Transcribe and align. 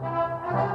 Eccoci 0.00 0.67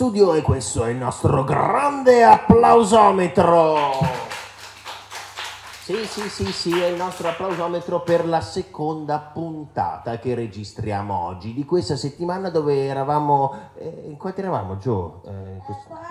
studio 0.00 0.32
e 0.32 0.40
questo 0.40 0.84
è 0.84 0.88
il 0.88 0.96
nostro 0.96 1.44
grande 1.44 2.24
applausometro. 2.24 3.76
Sì, 5.82 6.06
sì, 6.06 6.26
sì, 6.30 6.46
sì, 6.52 6.80
è 6.80 6.86
il 6.86 6.96
nostro 6.96 7.28
applausometro 7.28 8.00
per 8.00 8.26
la 8.26 8.40
seconda 8.40 9.18
puntata 9.18 10.18
che 10.18 10.34
registriamo 10.34 11.12
oggi 11.14 11.52
di 11.52 11.66
questa 11.66 11.96
settimana 11.96 12.48
dove 12.48 12.86
eravamo... 12.86 13.72
Eh, 13.74 14.04
in 14.06 14.16
quanti 14.16 14.40
eravamo, 14.40 14.78
Gio? 14.78 15.20
Eh, 15.26 15.60
questo- 15.66 15.88
43. 15.88 16.08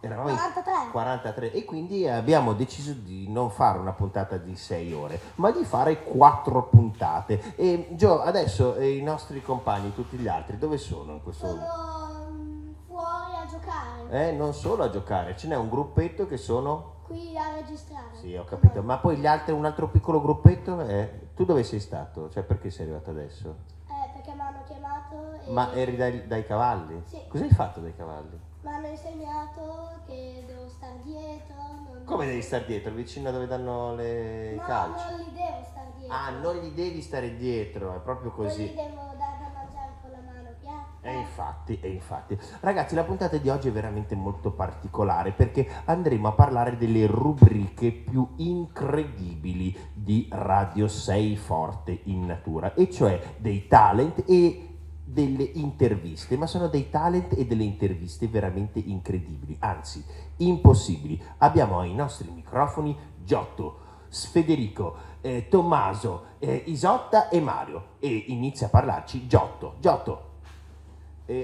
Eravamo 0.00 0.30
in 0.30 0.34
43. 0.34 0.72
43 0.90 1.52
e 1.52 1.64
quindi 1.64 2.08
abbiamo 2.08 2.52
deciso 2.52 2.94
di 2.94 3.30
non 3.30 3.50
fare 3.50 3.78
una 3.78 3.92
puntata 3.92 4.38
di 4.38 4.56
6 4.56 4.92
ore, 4.92 5.20
ma 5.36 5.52
di 5.52 5.62
fare 5.62 6.02
4 6.02 6.64
puntate. 6.64 7.54
E 7.54 7.90
Gio, 7.92 8.20
adesso 8.20 8.74
eh, 8.74 8.96
i 8.96 9.02
nostri 9.04 9.40
compagni, 9.40 9.94
tutti 9.94 10.16
gli 10.16 10.26
altri, 10.26 10.58
dove 10.58 10.78
sono 10.78 11.12
in 11.12 11.22
questo 11.22 11.46
momento? 11.46 11.70
Sono 11.70 12.30
mm, 12.32 12.70
fuori 12.86 13.34
a 13.36 13.46
giocare. 13.62 14.28
Eh, 14.28 14.32
non 14.32 14.52
solo 14.54 14.82
a 14.84 14.90
giocare, 14.90 15.36
ce 15.36 15.46
n'è 15.48 15.56
un 15.56 15.68
gruppetto 15.68 16.26
che 16.26 16.36
sono... 16.36 16.90
Qui 17.04 17.36
a 17.36 17.52
registrare. 17.54 18.14
Sì, 18.20 18.34
ho 18.36 18.44
capito, 18.44 18.82
ma 18.82 18.98
poi 18.98 19.16
gli 19.16 19.26
altri, 19.26 19.52
un 19.52 19.64
altro 19.64 19.88
piccolo 19.88 20.20
gruppetto 20.20 20.80
è... 20.80 21.20
Tu 21.34 21.44
dove 21.44 21.62
sei 21.64 21.80
stato? 21.80 22.28
Cioè, 22.30 22.42
perché 22.42 22.70
sei 22.70 22.84
arrivato 22.86 23.10
adesso? 23.10 23.56
Eh, 23.88 24.10
perché 24.14 24.32
mi 24.32 24.40
hanno 24.40 24.62
chiamato 24.66 25.32
e 25.46 25.50
Ma 25.52 25.72
eri 25.74 25.96
dai, 25.96 26.26
dai 26.26 26.44
cavalli? 26.46 27.02
Sì. 27.06 27.20
Cosa 27.28 27.44
hai 27.44 27.50
fatto 27.50 27.80
dai 27.80 27.94
cavalli? 27.94 28.40
mi 28.62 28.70
hanno 28.70 28.86
insegnato 28.86 29.90
che 30.06 30.44
devo 30.46 30.68
stare 30.68 31.00
dietro. 31.02 31.54
Non... 31.56 32.02
Come 32.04 32.26
devi 32.26 32.42
stare 32.42 32.64
dietro? 32.64 32.92
Vicino 32.92 33.28
a 33.28 33.32
dove 33.32 33.46
danno 33.48 33.94
le 33.96 34.54
No, 34.54 34.62
calci? 34.62 35.10
non 35.10 35.18
li 35.18 35.32
devo 35.32 35.64
stare 35.68 35.92
dietro. 35.98 36.16
Ah, 36.16 36.30
non 36.30 36.54
gli 36.56 36.70
devi 36.72 37.02
stare 37.02 37.36
dietro, 37.36 37.94
è 37.96 37.98
proprio 37.98 38.32
Non 38.36 38.46
gli 38.46 38.48
così. 38.48 38.72
devo 38.74 39.02
dare 39.18 39.38
da 39.40 39.50
mangiare 39.52 39.92
con 40.00 40.10
la 40.12 40.18
mano 40.24 40.48
piatta. 40.60 40.91
E 41.04 41.12
infatti, 41.12 41.80
e 41.80 41.88
infatti. 41.88 42.38
Ragazzi, 42.60 42.94
la 42.94 43.02
puntata 43.02 43.36
di 43.36 43.48
oggi 43.48 43.66
è 43.66 43.72
veramente 43.72 44.14
molto 44.14 44.52
particolare 44.52 45.32
perché 45.32 45.68
andremo 45.86 46.28
a 46.28 46.32
parlare 46.32 46.76
delle 46.76 47.06
rubriche 47.06 47.90
più 47.90 48.24
incredibili 48.36 49.76
di 49.92 50.28
Radio 50.30 50.86
6 50.86 51.36
Forte 51.36 52.02
in 52.04 52.24
natura, 52.24 52.74
e 52.74 52.88
cioè 52.88 53.20
dei 53.38 53.66
talent 53.66 54.22
e 54.28 54.68
delle 55.04 55.42
interviste, 55.42 56.36
ma 56.36 56.46
sono 56.46 56.68
dei 56.68 56.88
talent 56.88 57.36
e 57.36 57.46
delle 57.46 57.64
interviste 57.64 58.28
veramente 58.28 58.78
incredibili, 58.78 59.56
anzi 59.58 60.04
impossibili. 60.36 61.20
Abbiamo 61.38 61.80
ai 61.80 61.94
nostri 61.94 62.30
microfoni 62.30 62.96
Giotto, 63.24 63.80
Federico, 64.08 64.94
eh, 65.20 65.48
Tommaso, 65.48 66.26
eh, 66.38 66.62
Isotta 66.66 67.28
e 67.28 67.40
Mario 67.40 67.86
e 67.98 68.24
inizia 68.28 68.68
a 68.68 68.70
parlarci 68.70 69.26
Giotto. 69.26 69.74
Giotto, 69.80 70.30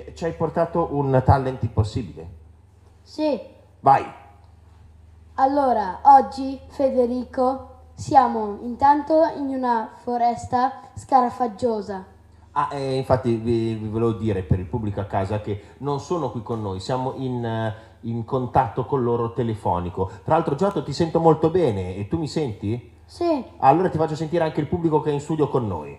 eh, 0.06 0.12
ci 0.14 0.24
hai 0.24 0.32
portato 0.32 0.88
un 0.92 1.22
talent 1.24 1.62
impossibile? 1.62 2.28
Sì, 3.02 3.40
Vai! 3.80 4.04
allora 5.34 6.00
oggi 6.02 6.58
Federico 6.68 7.76
siamo 7.94 8.58
intanto 8.62 9.22
in 9.36 9.48
una 9.48 9.90
foresta 10.02 10.80
scarafaggiosa. 10.94 12.04
Ah, 12.52 12.68
eh, 12.72 12.96
infatti 12.96 13.36
vi, 13.36 13.74
vi 13.74 13.88
volevo 13.88 14.12
dire 14.12 14.42
per 14.42 14.58
il 14.58 14.66
pubblico 14.66 15.00
a 15.00 15.04
casa 15.04 15.40
che 15.40 15.74
non 15.78 16.00
sono 16.00 16.30
qui 16.30 16.42
con 16.42 16.60
noi, 16.60 16.80
siamo 16.80 17.14
in, 17.16 17.44
eh, 17.44 17.74
in 18.00 18.24
contatto 18.24 18.84
con 18.84 19.02
loro 19.02 19.32
telefonico. 19.32 20.10
Tra 20.24 20.34
l'altro 20.34 20.56
Giotto 20.56 20.82
ti 20.82 20.92
sento 20.92 21.20
molto 21.20 21.50
bene 21.50 21.94
e 21.94 22.08
tu 22.08 22.18
mi 22.18 22.28
senti? 22.28 22.96
Sì, 23.04 23.44
Allora 23.58 23.88
ti 23.88 23.96
faccio 23.96 24.16
sentire 24.16 24.44
anche 24.44 24.60
il 24.60 24.66
pubblico 24.66 25.00
che 25.00 25.10
è 25.10 25.12
in 25.12 25.20
studio 25.20 25.48
con 25.48 25.66
noi. 25.66 25.98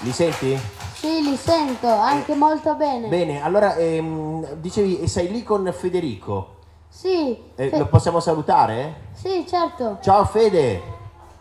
Li 0.00 0.12
senti? 0.12 0.58
Sì, 1.02 1.20
li 1.20 1.36
sento 1.36 1.88
anche 1.88 2.36
molto 2.36 2.76
bene. 2.76 3.08
Bene, 3.08 3.42
allora 3.42 3.74
ehm, 3.74 4.54
dicevi 4.54 5.08
sei 5.08 5.32
lì 5.32 5.42
con 5.42 5.68
Federico. 5.76 6.58
Sì, 6.88 7.36
Eh, 7.56 7.70
Fe- 7.70 7.78
lo 7.78 7.86
possiamo 7.88 8.20
salutare? 8.20 9.08
sì, 9.12 9.44
certo. 9.44 9.98
Ciao 10.00 10.24
Fede! 10.24 10.80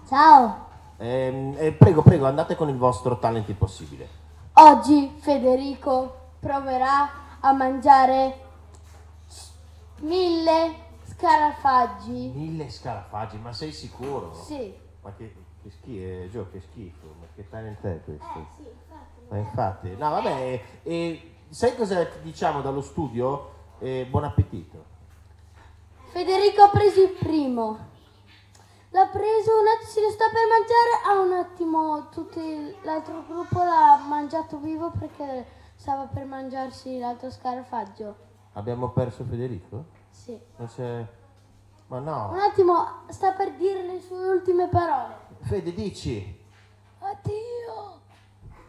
Ciao. 0.08 0.66
Ehm, 0.98 1.56
eh, 1.60 1.72
prego, 1.74 2.02
prego, 2.02 2.26
andate 2.26 2.56
con 2.56 2.70
il 2.70 2.78
vostro 2.78 3.20
talent 3.20 3.50
impossibile. 3.50 4.08
Oggi 4.54 5.16
Federico 5.20 6.16
proverà 6.40 7.12
a 7.40 7.52
mangiare 7.52 8.40
mille 10.00 10.74
scarafaggi. 11.06 12.32
Mille 12.34 12.68
scarafaggi, 12.72 13.38
ma 13.38 13.54
sei 13.54 13.72
sicuro? 13.72 14.34
Sì. 14.34 14.74
Ma 15.04 15.12
che, 15.16 15.36
che 15.62 15.70
schifo, 15.70 16.30
Gio, 16.32 16.48
che 16.52 16.62
schifo, 16.62 17.06
ma 17.20 17.28
che 17.36 17.48
talent 17.48 17.80
è 17.82 18.00
questo? 18.04 18.40
Eh, 18.40 18.46
sì, 18.58 18.64
infatti. 19.38 19.88
Ma 19.88 19.92
infatti, 19.92 19.96
no 19.98 20.10
vabbè, 20.10 20.62
e 20.84 21.34
sai 21.50 21.76
cosa 21.76 22.06
ti 22.06 22.22
diciamo 22.22 22.62
dallo 22.62 22.82
studio? 22.82 23.50
Eh, 23.80 24.06
buon 24.10 24.26
appetito. 24.26 24.86
Federico 26.12 26.64
ha 26.64 26.70
preso 26.70 27.02
il 27.02 27.12
primo. 27.12 27.90
L'ha 28.90 29.08
preso 29.08 29.52
un 29.58 29.68
attimo, 29.68 29.90
si 29.90 30.02
lo 30.02 30.10
sta 30.10 30.26
per 30.26 30.42
mangiare. 30.50 31.02
A 31.08 31.20
un 31.22 31.32
attimo 31.34 32.10
tutti, 32.10 32.76
l'altro 32.82 33.24
gruppo 33.26 33.64
l'ha 33.64 34.04
mangiato 34.06 34.58
vivo 34.58 34.92
perché 34.92 35.46
stava 35.76 36.04
per 36.08 36.26
mangiarsi 36.26 37.00
l'altro 37.00 37.32
scarafaggio. 37.32 38.16
Abbiamo 38.54 38.90
perso 38.90 39.24
Federico? 39.24 39.86
Sì. 40.10 40.38
Ma 41.88 41.98
Un 41.98 42.04
no. 42.04 42.32
attimo, 42.34 43.04
sta 43.08 43.32
per 43.32 43.54
dire 43.54 43.84
le 43.84 44.02
sue 44.02 44.28
ultime 44.28 44.68
parole. 44.68 45.16
Fede, 45.40 45.74
dici? 45.74 46.40
Addio. 47.00 47.61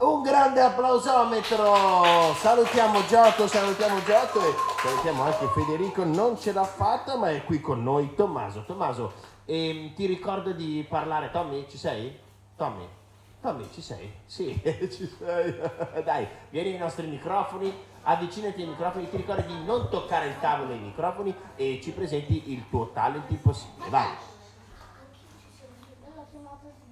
Un 0.03 0.21
grande 0.21 0.61
applausometro! 0.61 2.35
Salutiamo 2.35 3.07
Giotto, 3.07 3.47
salutiamo 3.47 4.03
Giotto 4.03 4.41
e 4.41 4.53
salutiamo 4.83 5.23
anche 5.23 5.47
Federico, 5.55 6.03
non 6.03 6.37
ce 6.37 6.53
l'ha 6.53 6.65
fatta 6.65 7.17
ma 7.17 7.31
è 7.31 7.45
qui 7.45 7.61
con 7.61 7.85
noi 7.85 8.13
Tommaso. 8.17 8.65
Tommaso, 8.65 9.13
ehm, 9.45 9.95
ti 9.95 10.07
ricordo 10.07 10.51
di 10.51 10.85
parlare, 10.89 11.31
Tommy, 11.31 11.67
ci 11.69 11.79
sei? 11.79 12.19
Tommy? 12.57 12.85
Tommy, 13.41 13.69
ci 13.73 13.81
sei? 13.81 14.13
Sì, 14.27 14.61
ci 14.91 15.09
sei. 15.17 15.55
Dai, 16.03 16.27
vieni 16.51 16.73
ai 16.73 16.79
nostri 16.79 17.07
microfoni, 17.07 17.73
avvicinati 18.03 18.61
ai 18.61 18.69
microfoni, 18.71 19.09
ti 19.09 19.17
ricordi 19.19 19.47
di 19.47 19.65
non 19.65 19.89
toccare 19.89 20.27
il 20.27 20.41
tavolo 20.41 20.73
e 20.73 20.77
i 20.79 20.81
microfoni 20.81 21.33
e 21.55 21.79
ci 21.81 21.93
presenti 21.93 22.51
il 22.53 22.69
tuo 22.69 22.91
talent 22.93 23.31
impossibile. 23.31 23.89
Vai! 23.89 24.11
L'ho 26.17 26.27
chiamato 26.29 26.83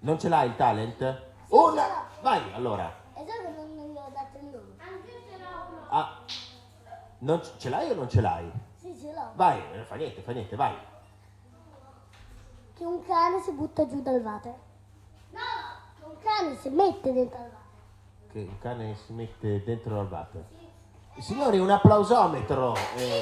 Non 0.00 0.18
ce 0.18 0.28
l'hai 0.28 0.48
il 0.48 0.56
talent? 0.56 1.22
Una! 1.48 2.06
Vai, 2.22 2.40
allora. 2.54 2.92
E 3.14 3.24
già 3.24 3.32
che 3.32 3.50
non 3.50 3.86
gli 3.92 3.96
ho 3.96 4.10
dato 4.12 4.38
il 4.38 4.44
nome. 4.46 4.74
Anche 4.78 5.10
ce 5.28 5.38
l'ho 5.38 5.66
uno. 5.68 5.86
Ah, 5.90 6.18
non 7.18 7.42
ce 7.58 7.68
l'hai 7.68 7.90
o 7.90 7.94
non 7.94 8.08
ce 8.08 8.20
l'hai? 8.20 8.50
Sì, 8.76 8.96
ce 8.98 9.12
l'ho. 9.12 9.30
Vai, 9.34 9.62
non 9.74 9.84
fa 9.84 9.96
niente, 9.96 10.22
fa 10.22 10.32
niente, 10.32 10.56
vai. 10.56 10.74
Che 12.74 12.84
un 12.84 13.04
cane 13.04 13.40
si 13.42 13.52
butta 13.52 13.86
giù 13.86 14.00
dal 14.00 14.20
water. 14.22 14.54
No! 15.30 15.40
Che 15.98 16.04
un 16.04 16.16
cane 16.22 16.56
si 16.56 16.68
mette 16.70 17.12
dentro 17.12 17.38
al 17.38 17.44
water. 17.44 18.32
Che 18.32 18.38
il 18.38 18.58
cane 18.58 18.94
si 18.94 19.12
mette 19.12 19.64
dentro 19.64 20.00
al 20.00 20.06
water. 20.06 20.44
Signori, 21.18 21.58
un 21.58 21.68
applausometro. 21.70 22.74
eh, 22.96 23.20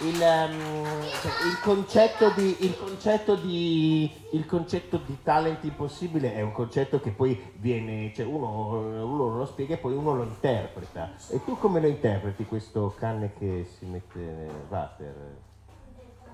il, 0.00 0.20
ehm, 0.20 1.02
cioè, 1.20 1.46
il 1.46 1.60
concetto 1.60 2.30
di, 2.30 2.56
il, 2.60 2.76
concetto 2.76 3.36
di, 3.36 4.10
il 4.30 4.46
concetto 4.46 4.96
di 4.98 5.18
talent 5.22 5.62
impossibile 5.64 6.34
è 6.34 6.40
un 6.40 6.52
concetto 6.52 7.00
che 7.00 7.10
poi 7.10 7.52
viene, 7.54 8.12
cioè 8.14 8.24
uno, 8.24 9.04
uno 9.04 9.36
lo 9.36 9.46
spiega 9.46 9.74
e 9.74 9.78
poi 9.78 9.94
uno 9.94 10.14
lo 10.14 10.24
interpreta. 10.24 11.10
E 11.28 11.44
tu 11.44 11.56
come 11.58 11.80
lo 11.80 11.86
interpreti 11.86 12.44
questo 12.44 12.94
cane 12.98 13.32
che 13.38 13.66
si 13.78 13.86
mette 13.86 14.48
water? 14.68 15.14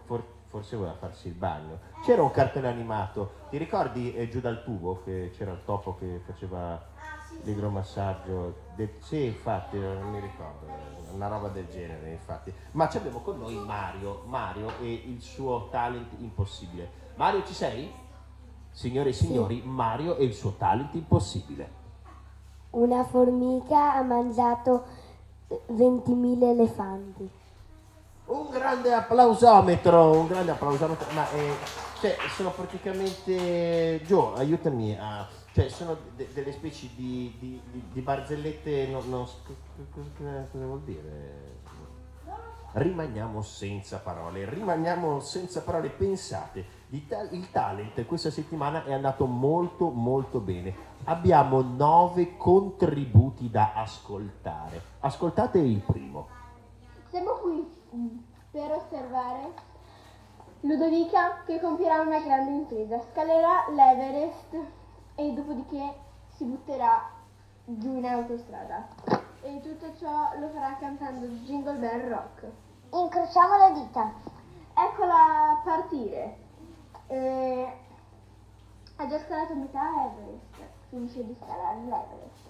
For- 0.06 0.36
forse 0.48 0.76
voleva 0.76 0.94
farsi 0.94 1.28
il 1.28 1.34
bagno. 1.34 1.78
C'era 2.02 2.22
un 2.22 2.30
cartone 2.30 2.68
animato, 2.68 3.32
ti 3.50 3.58
ricordi 3.58 4.14
eh, 4.14 4.28
giù 4.30 4.40
dal 4.40 4.64
tubo 4.64 5.02
che 5.04 5.30
c'era 5.36 5.52
il 5.52 5.60
topo 5.64 5.96
che 5.98 6.20
faceva 6.24 6.82
l'idromassaggio? 7.42 8.54
De- 8.74 8.94
sì, 9.00 9.24
infatti, 9.26 9.78
non 9.78 10.10
mi 10.10 10.20
ricordo, 10.20 10.66
una 11.12 11.28
roba 11.28 11.48
del 11.48 11.66
genere, 11.68 12.10
infatti. 12.10 12.52
Ma 12.72 12.88
ci 12.88 12.96
abbiamo 12.96 13.20
con 13.20 13.38
noi 13.38 13.54
Mario, 13.54 14.22
Mario 14.26 14.78
e 14.80 14.92
il 14.92 15.20
suo 15.20 15.68
talent 15.70 16.12
impossibile. 16.18 16.90
Mario, 17.16 17.44
ci 17.44 17.54
sei? 17.54 17.90
Signore 18.70 19.10
e 19.10 19.12
signori, 19.12 19.62
Mario 19.64 20.16
e 20.16 20.24
il 20.24 20.34
suo 20.34 20.52
talent 20.52 20.94
impossibile. 20.94 21.76
Una 22.70 23.02
formica 23.04 23.94
ha 23.94 24.02
mangiato 24.02 24.84
20.000 25.48 26.42
elefanti. 26.42 27.30
Un 28.26 28.50
grande 28.50 28.92
applausometro, 28.92 30.10
un 30.18 30.26
grande 30.26 30.50
applausometro, 30.50 31.06
ma 31.14 31.30
eh, 31.30 31.54
cioè, 32.00 32.16
sono 32.36 32.50
praticamente... 32.50 34.00
Gio, 34.04 34.34
aiutami 34.34 34.96
a... 34.96 35.26
Cioè, 35.52 35.68
sono 35.68 35.96
de- 36.14 36.28
delle 36.32 36.52
specie 36.52 36.88
di, 36.94 37.34
di- 37.38 37.60
di- 37.70 37.84
di 37.92 38.00
barzellette, 38.00 38.86
non, 38.88 39.08
non- 39.08 39.24
co- 39.24 39.54
co- 39.74 40.00
cosa, 40.14 40.46
vuol 40.52 40.80
dire? 40.82 41.56
Rimaniamo 42.72 43.40
senza 43.40 43.98
parole, 43.98 44.48
rimaniamo 44.48 45.20
senza 45.20 45.62
parole, 45.62 45.88
pensate, 45.88 46.64
il 46.90 47.50
talent 47.50 48.04
questa 48.06 48.30
settimana 48.30 48.84
è 48.84 48.92
andato 48.92 49.24
molto 49.24 49.88
molto 49.88 50.38
bene. 50.38 50.74
Abbiamo 51.04 51.62
nove 51.62 52.36
contributi 52.36 53.50
da 53.50 53.72
ascoltare. 53.74 54.80
Ascoltate 55.00 55.58
il 55.58 55.80
primo. 55.80 56.28
Siamo 57.08 57.32
qui 57.40 57.66
per 58.50 58.70
osservare 58.70 59.52
Ludovica 60.60 61.42
che 61.46 61.60
compierà 61.60 62.02
una 62.02 62.20
grande 62.20 62.50
impresa, 62.50 63.00
scalerà 63.10 63.68
l'Everest 63.70 64.56
e 65.18 65.32
dopodiché 65.32 65.94
si 66.36 66.44
butterà 66.44 67.10
giù 67.64 67.96
in 67.96 68.06
autostrada. 68.06 68.86
E 69.40 69.60
tutto 69.60 69.92
ciò 69.96 70.38
lo 70.38 70.48
farà 70.50 70.76
cantando 70.76 71.26
Jingle 71.44 71.78
Bell 71.78 72.08
Rock. 72.08 72.46
Incrociamo 72.90 73.56
le 73.66 73.72
dita. 73.80 74.12
Eccola 74.74 75.60
partire. 75.64 76.38
Eh, 77.08 77.72
ha 78.94 79.06
già 79.08 79.18
scalato 79.18 79.56
metà 79.56 79.80
Everest, 80.06 80.70
finisce 80.88 81.26
di 81.26 81.36
scalare 81.42 81.80
l'Everest. 81.80 82.46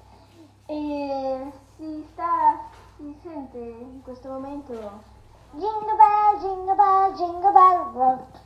E 0.66 1.52
si 1.76 2.06
sta, 2.12 2.68
si 2.96 3.18
sente 3.22 3.58
in 3.58 4.02
questo 4.02 4.28
momento 4.28 5.16
Jingle 5.52 5.96
bell, 5.96 6.40
jingle 6.40 6.74
bell, 6.74 7.14
jingle 7.14 7.52
bell 7.52 7.92
rock. 7.94 8.42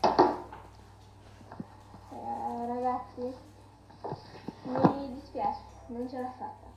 Eh, 2.13 2.67
ragazzi, 2.69 3.51
mi 4.63 5.15
dispiace, 5.15 5.59
non 5.87 6.09
ce 6.09 6.21
l'ha 6.21 6.33
fatta. 6.39 6.71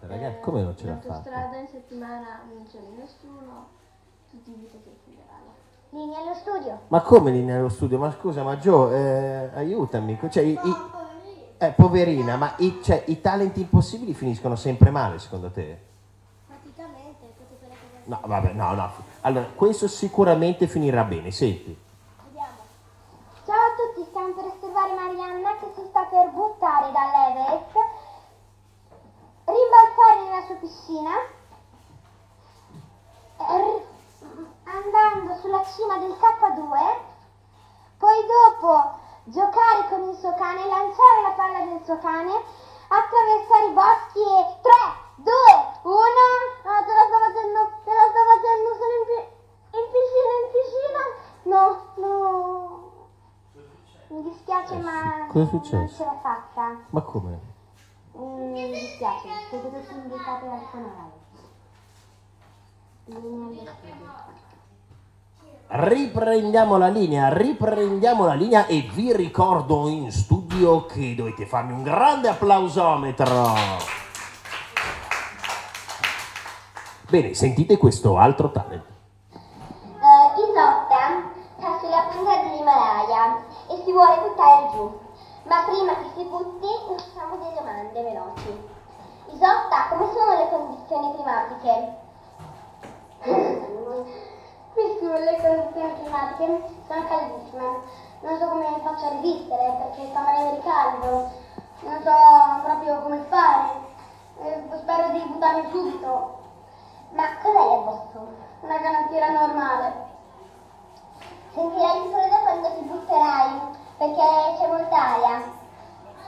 Ragazzi, 0.00 0.40
come 0.40 0.62
non 0.62 0.76
ce 0.76 0.86
l'ha 0.86 0.94
fatta? 0.96 1.08
autostrada 1.14 1.56
in 1.56 1.66
settimana 1.68 2.40
non 2.52 2.64
c'è 2.70 2.78
nessuno, 2.96 3.66
tutti 4.30 4.50
invitati 4.50 4.88
al 4.88 4.96
funerale. 5.04 5.66
Linea 5.90 6.20
allo 6.20 6.34
studio. 6.34 6.80
Ma 6.88 7.00
come 7.00 7.30
lì 7.30 7.42
nello 7.42 7.68
studio? 7.68 7.98
Ma 7.98 8.10
scusa, 8.12 8.42
ma 8.42 8.58
Gio, 8.58 8.92
eh, 8.92 9.50
aiutami. 9.54 10.18
Cioè, 10.30 10.42
i, 10.42 10.52
i- 10.62 10.76
eh, 11.58 11.72
poverina, 11.72 12.36
ma 12.36 12.54
i, 12.58 12.80
cioè, 12.82 13.02
i 13.06 13.20
talenti 13.20 13.60
impossibili 13.60 14.14
finiscono 14.14 14.54
sempre 14.54 14.90
male, 14.90 15.18
secondo 15.18 15.50
te? 15.50 15.80
Praticamente, 16.46 17.34
tutte 17.36 17.56
quelle 17.58 17.74
cose. 17.74 18.02
No, 18.04 18.20
vabbè, 18.24 18.52
no, 18.52 18.72
no. 18.74 18.90
Allora, 19.22 19.46
questo 19.56 19.88
sicuramente 19.88 20.68
finirà 20.68 21.02
bene, 21.04 21.30
senti. 21.32 21.76
Vediamo. 22.26 22.56
Ciao 23.44 23.56
a 23.56 23.74
tutti, 23.92 24.08
stiamo 24.08 24.32
per 24.34 24.44
osservare 24.44 24.94
Marianna 24.94 25.56
che 25.58 25.72
si 25.74 25.84
sta 25.88 26.04
per 26.04 26.30
buttare 26.30 26.92
dall'Everest, 26.92 27.74
rimbalzare 29.46 30.22
nella 30.24 30.44
sua 30.46 30.54
piscina, 30.56 31.10
r- 33.38 33.86
andando 34.64 35.34
sulla 35.40 35.64
cima 35.64 35.96
del 35.98 36.10
K2, 36.12 36.96
poi 37.98 38.16
dopo 38.26 38.96
giocare 39.24 39.88
con 39.88 40.08
il 40.10 40.16
suo 40.16 40.34
cane, 40.34 40.66
lanciare 40.66 41.22
la 41.22 41.32
palla 41.36 41.64
del 41.64 41.77
suo 41.88 41.96
cane, 42.00 42.36
attraversare 42.88 43.64
i 43.64 43.72
boschi 43.72 44.20
e 44.20 44.60
3, 44.60 45.24
2, 45.24 45.32
1, 45.88 45.96
ah, 46.68 46.84
te 46.84 46.92
la 46.92 47.04
sto 47.08 47.16
facendo, 47.16 47.60
te 47.80 47.92
la 47.96 48.04
sto 48.12 48.22
facendo, 48.28 48.68
sono 48.76 48.92
in, 48.92 49.08
in 49.72 49.86
piscina, 49.88 50.32
in 50.36 50.48
piscina, 50.52 51.02
no, 51.48 51.64
no, 51.96 53.08
mi 54.08 54.22
dispiace 54.22 54.76
ma 54.76 55.26
Cosa 55.28 55.48
è 55.48 55.52
non 55.52 55.62
ce 55.64 56.04
l'ho 56.04 56.18
fatta, 56.20 56.76
Ma 56.90 57.00
come? 57.00 57.40
Mm, 58.18 58.52
mi 58.52 58.70
dispiace, 58.70 59.28
siete 59.48 59.72
tutti 59.72 59.94
invitati 59.94 60.44
al 60.44 60.60
funerale. 60.70 61.16
Riprendiamo 65.68 66.76
la 66.76 66.88
linea, 66.88 67.32
riprendiamo 67.32 68.26
la 68.26 68.34
linea 68.34 68.66
e 68.66 68.90
vi 68.92 69.14
ricordo 69.14 69.88
in 69.88 70.12
studio 70.12 70.47
che 70.58 71.14
dovete 71.14 71.46
farmi 71.46 71.72
un 71.72 71.84
grande 71.84 72.28
applausometro. 72.28 73.54
Bene, 77.08 77.32
sentite 77.32 77.76
questo 77.76 78.18
altro 78.18 78.50
talent. 78.50 78.84
Eh, 79.30 80.40
Isotta 80.42 81.30
sta 81.56 81.78
sulla 81.78 82.08
punta 82.10 82.42
dell'Himalaya 82.42 83.36
e 83.70 83.82
si 83.84 83.92
vuole 83.92 84.18
buttare 84.18 84.68
giù. 84.72 84.98
Ma 85.44 85.62
prima 85.64 85.94
che 85.94 86.10
si 86.16 86.24
butti, 86.24 86.66
facciamo 86.88 87.36
delle 87.36 87.54
domande 87.56 88.02
veloci. 88.02 88.60
Isotta, 89.30 89.86
come 89.90 90.10
sono 90.12 90.38
le 90.38 90.48
condizioni 90.50 91.14
climatiche? 91.14 91.96
Qui 94.74 94.96
sulle 94.98 95.38
condizioni 95.40 95.94
climatiche 96.02 96.46
sono 96.88 97.06
caldissime. 97.06 98.06
Non 98.20 98.36
so 98.38 98.48
come 98.48 98.80
faccio 98.82 99.06
a 99.06 99.10
resistere 99.10 99.76
perché 99.78 100.08
sta 100.10 100.20
morendo 100.20 100.54
di 100.56 100.62
caldo. 100.62 101.30
Non 101.80 102.02
so 102.02 102.62
proprio 102.64 103.00
come 103.02 103.24
fare. 103.28 103.86
Eh, 104.42 104.62
spero 104.76 105.08
di 105.10 105.20
buttarmi 105.20 105.70
subito. 105.70 106.38
Ma 107.10 107.24
cos'hai 107.40 107.74
addosso? 107.74 108.28
Una 108.60 108.80
canottiera 108.80 109.30
normale. 109.30 110.06
Sentirai 111.52 112.04
il 112.04 112.12
freddo 112.12 112.36
quando 112.42 112.74
ti 112.74 112.84
butterai, 112.84 113.60
perché 113.96 114.56
c'è 114.58 114.66
molta 114.68 114.96
aria. 114.96 115.42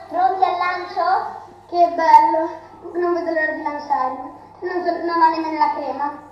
Pronti 0.07 0.43
al 0.43 0.57
lancio? 0.57 1.39
Che 1.67 1.87
bello! 1.95 2.49
Non 2.93 3.13
vedo 3.13 3.31
l'ora 3.31 3.51
di 3.51 3.61
lanciarmi. 3.61 4.39
Non, 4.61 4.83
so- 4.83 5.05
non 5.05 5.21
ho 5.21 5.29
nemmeno 5.29 5.57
la 5.57 5.73
crema. 5.73 6.29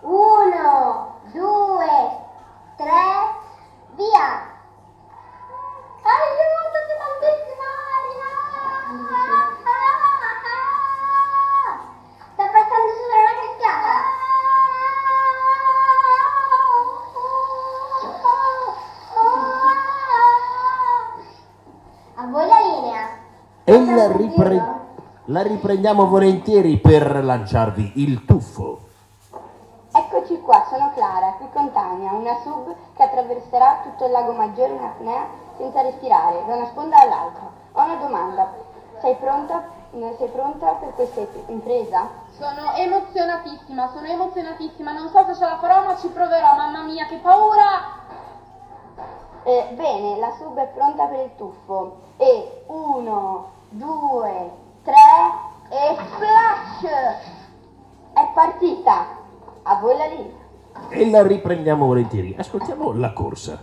Uno, 0.00 1.14
due, 1.32 2.18
tre, 2.76 3.25
via! 3.96 4.54
Aiuto, 6.06 6.78
c'è 6.86 6.96
tantissima 7.00 7.66
aria! 7.96 8.28
Sta 12.32 12.44
passando 12.44 12.90
sopra 12.92 13.18
una 13.24 13.34
cascata! 13.40 13.94
A 22.18 22.26
voi 22.26 22.46
la 22.46 22.60
linea! 22.60 23.04
E 23.64 23.94
la, 23.94 24.12
ripre- 24.12 24.80
la 25.24 25.42
riprendiamo 25.42 26.06
volentieri 26.06 26.78
per 26.78 27.24
lanciarvi 27.24 27.92
il 27.96 28.24
tuffo. 28.24 28.80
Eccoci 29.92 30.40
qua, 30.42 30.66
sono 30.68 30.92
Clara, 30.94 31.32
qui 31.38 31.48
con 31.52 31.72
Tania, 31.72 32.12
una 32.12 32.38
sub 32.42 32.74
che 32.96 33.02
attraverserà 33.02 33.80
tutto 33.82 34.06
il 34.06 34.10
lago 34.10 34.32
Maggiore 34.32 34.72
in 34.72 34.82
apnea 34.82 35.26
senza 35.58 35.82
respirare, 35.82 36.44
da 36.46 36.54
una 36.54 36.66
sponda 36.66 36.98
all'altra. 36.98 37.50
Ho 37.72 37.82
una 37.82 37.96
domanda, 37.96 38.52
sei 39.00 39.14
pronta, 39.16 39.64
sei 39.90 40.28
pronta 40.28 40.72
per 40.72 40.94
questa 40.94 41.20
impresa? 41.48 42.08
Sono 42.30 42.72
emozionatissima, 42.74 43.90
sono 43.92 44.06
emozionatissima, 44.06 44.92
non 44.92 45.08
so 45.10 45.24
se 45.26 45.34
ce 45.34 45.44
la 45.44 45.58
farò 45.58 45.84
ma 45.84 45.96
ci 45.96 46.08
proverò, 46.08 46.56
mamma 46.56 46.82
mia 46.82 47.06
che 47.06 47.16
paura! 47.16 48.04
Eh, 49.42 49.68
bene, 49.74 50.16
la 50.18 50.32
sub 50.38 50.56
è 50.58 50.66
pronta 50.68 51.04
per 51.04 51.20
il 51.20 51.36
tuffo. 51.36 51.98
E 52.16 52.64
uno, 52.66 53.50
due, 53.68 54.50
tre 54.82 54.94
e 55.68 55.96
splash! 55.96 56.92
È 58.14 58.26
partita! 58.32 59.06
A 59.62 59.74
voi 59.76 59.96
la 59.96 60.06
linea. 60.06 60.45
E 60.88 61.10
la 61.10 61.26
riprendiamo 61.26 61.86
volentieri. 61.86 62.34
Ascoltiamo 62.38 62.92
la 62.92 63.12
corsa. 63.12 63.58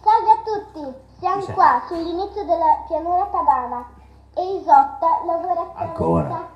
Salve 0.00 0.30
a 0.30 0.42
tutti, 0.42 0.94
siamo 1.18 1.44
qua 1.54 1.82
sull'inizio 1.86 2.44
della 2.44 2.82
pianura 2.86 3.24
padana 3.26 3.86
e 4.34 4.56
Isotta 4.56 5.22
lavora 5.24 5.70
Ancora. 5.74 6.48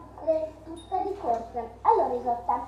tutta 0.64 0.96
di 1.02 1.16
corsa. 1.20 1.62
Allora 1.82 2.14
Isotta, 2.14 2.66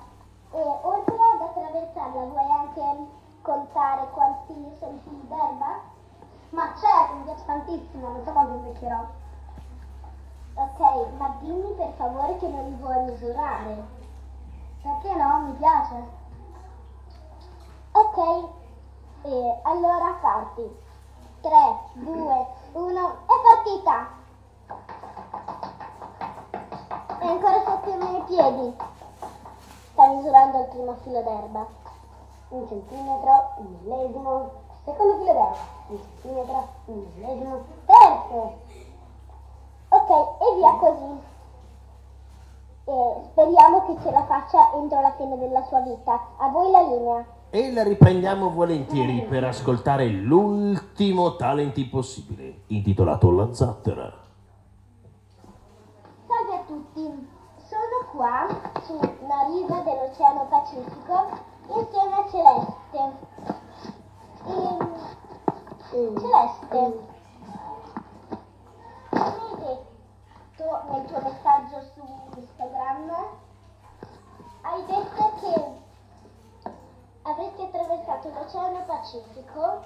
eh, 0.53 0.79
oltre 0.83 1.15
ad 1.15 1.41
attraversarla 1.41 2.21
vuoi 2.21 2.51
anche 2.51 3.11
contare 3.43 4.07
quanti 4.13 4.55
centimetri 4.79 5.27
d'erba? 5.29 5.81
Ma 6.51 6.73
certo, 6.79 7.15
mi 7.17 7.25
piace 7.25 7.45
tantissimo, 7.45 8.09
non 8.09 8.23
so 8.25 8.31
quando 8.33 8.55
invecchierò. 8.55 9.05
Ok, 10.55 10.81
ma 11.19 11.37
dimmi 11.41 11.73
per 11.77 11.93
favore 11.97 12.37
che 12.39 12.49
non 12.49 12.69
li 12.69 12.77
vuoi 12.81 13.05
misurare. 13.05 13.85
Perché 14.83 15.15
no? 15.15 15.41
Mi 15.47 15.53
piace. 15.53 16.18
Ok, 18.19 18.49
e 19.23 19.61
allora 19.63 20.19
parti. 20.21 20.77
3, 21.41 21.51
2, 21.93 22.47
1 22.73 22.91
e 22.91 23.35
partita! 23.45 24.09
ancora 27.21 27.63
sotto 27.63 27.91
i 27.91 28.23
piedi. 28.27 28.77
Sta 29.93 30.09
misurando 30.09 30.59
il 30.59 30.67
primo 30.67 30.95
filo 31.03 31.23
d'erba. 31.23 31.67
Un 32.49 32.67
centimetro, 32.67 33.53
un 33.59 33.77
millesimo. 33.83 34.51
Secondo 34.85 35.19
filo 35.19 35.33
d'erba. 35.33 35.57
Un 35.87 35.99
centimetro, 36.03 36.69
un 36.87 37.07
millesimo. 37.15 37.65
Terzo. 37.87 38.53
Ok, 39.91 40.43
e 40.43 40.55
via 40.57 40.73
così. 40.73 41.21
E 42.85 43.21
speriamo 43.31 43.87
che 43.87 43.97
ce 44.03 44.11
la 44.11 44.25
faccia 44.25 44.73
entro 44.73 45.01
la 45.01 45.13
fine 45.13 45.39
della 45.39 45.63
sua 45.67 45.79
vita. 45.83 46.21
A 46.39 46.49
voi 46.49 46.69
la 46.73 46.83
linea. 46.83 47.37
E 47.51 47.73
la 47.73 47.83
riprendiamo 47.83 48.51
volentieri 48.51 49.23
per 49.23 49.43
ascoltare 49.43 50.07
l'ultimo 50.07 51.35
talent 51.37 51.79
impossibile, 51.79 52.65
intitolato 52.67 53.31
La 53.31 53.55
Zattera. 53.55 54.13
Salve 56.27 56.55
a 56.55 56.63
tutti, 56.67 57.29
sono 57.65 58.05
qua 58.13 58.47
sulla 58.83 59.47
riva 59.49 59.81
dell'Oceano 59.81 60.47
Pacifico 60.51 61.27
insieme 61.75 62.15
a 62.17 62.29
Celeste. 62.29 63.17
E- 64.45 65.07
Celeste, 66.21 67.01
mi 69.11 69.21
hai 69.21 69.57
detto 69.57 70.81
nel 70.91 71.05
tuo 71.07 71.21
messaggio 71.23 71.81
su 71.95 72.03
Instagram, 72.37 73.11
hai 74.61 74.85
detto 74.85 75.33
che 75.41 75.78
avresti 77.31 77.63
attraversato 77.63 78.31
l'Oceano 78.31 78.85
Pacifico 78.85 79.83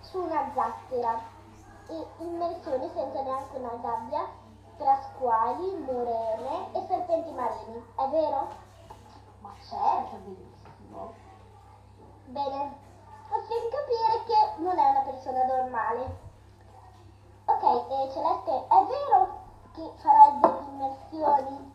su 0.00 0.18
una 0.18 0.50
zattera 0.54 1.20
e 1.88 2.06
immersioni 2.18 2.90
senza 2.94 3.20
neanche 3.20 3.56
una 3.58 3.76
gabbia 3.82 4.26
tra 4.78 4.98
squali, 5.02 5.76
morene 5.84 6.72
e 6.72 6.86
serpenti 6.88 7.30
marini, 7.32 7.84
è 7.96 8.08
vero? 8.08 8.48
Ma 9.40 9.52
certo, 9.68 10.16
benissimo. 10.24 11.12
Bene, 12.26 12.76
possiamo 13.28 13.68
capire 13.68 14.24
che 14.24 14.62
non 14.62 14.78
è 14.78 14.88
una 14.88 15.00
persona 15.00 15.44
normale. 15.44 16.32
Ok, 17.44 17.62
e 17.62 18.10
Celeste, 18.10 18.66
è 18.66 18.84
vero 18.86 19.42
che 19.74 19.92
farai 19.96 20.40
delle 20.40 20.64
immersioni 20.70 21.72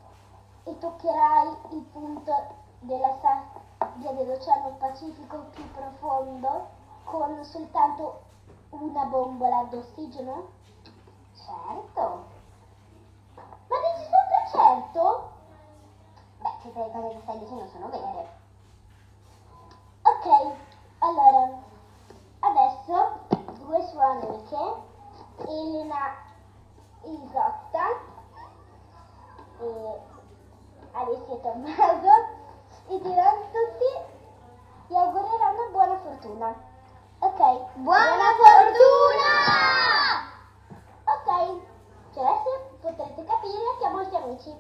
e 0.64 0.78
toccherai 0.80 1.58
il 1.70 1.82
punto 1.92 2.34
della 2.80 3.16
sabbia 3.22 3.59
dell'Oceano 3.80 4.76
Pacifico 4.78 5.38
più 5.52 5.64
profondo 5.72 6.68
con 7.06 7.42
soltanto 7.46 8.24
una 8.72 9.06
bombola 9.06 9.64
d'ossigeno? 9.70 10.50
Certo. 11.34 12.26
Ma 13.36 13.76
dici 13.96 14.10
sempre 14.10 14.50
certo? 14.52 15.30
Beh, 16.42 16.58
tutte 16.62 16.80
le 16.80 16.92
cose 16.92 17.08
che 17.08 17.20
stai 17.22 17.40
dicendo 17.40 17.68
sono 17.68 17.90
vere. 17.90 18.38
Ok, 20.02 20.54
allora, 21.00 21.58
adesso 22.40 23.20
due 23.60 23.82
sue 23.88 24.04
amiche, 24.04 24.74
Elena 25.48 26.16
Isotta 27.04 27.88
e 29.62 30.00
Alessia 30.92 31.36
Tommaso, 31.38 32.38
vi 32.88 33.00
diranno 33.02 33.29
fortuna. 36.20 36.54
Ok? 37.20 37.40
Buona 37.76 38.30
fortuna! 38.40 39.32
Ok, 41.06 41.62
Celeste, 42.14 42.52
potrete 42.82 43.26
capire 43.26 43.78
che 43.80 43.86
ha 43.86 43.90
molti 43.90 44.16
amici. 44.16 44.56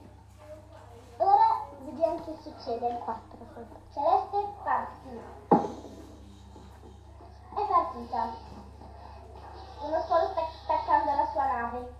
Ora 1.17 1.65
vediamo 1.83 2.19
che 2.23 2.37
succede. 2.41 2.99
4. 3.03 3.21
Celeste, 3.93 4.47
parti. 4.63 5.21
È 7.55 7.67
partita. 7.67 8.33
Uno 9.81 10.01
solo 10.07 10.27
sta 10.31 10.41
attaccando 10.41 11.11
la 11.11 11.27
sua 11.31 11.45
nave. 11.45 11.93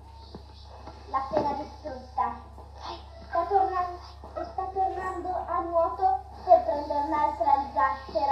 L'ha 1.09 1.17
appena 1.17 1.53
distrutta. 1.53 2.47
Sta 3.27 3.45
tornando, 3.45 3.99
sta 4.33 4.63
tornando 4.73 5.45
a 5.47 5.59
nuoto 5.61 6.19
per 6.45 6.63
prendere 6.63 6.99
un'altra 7.07 7.53
zattera. 7.73 8.28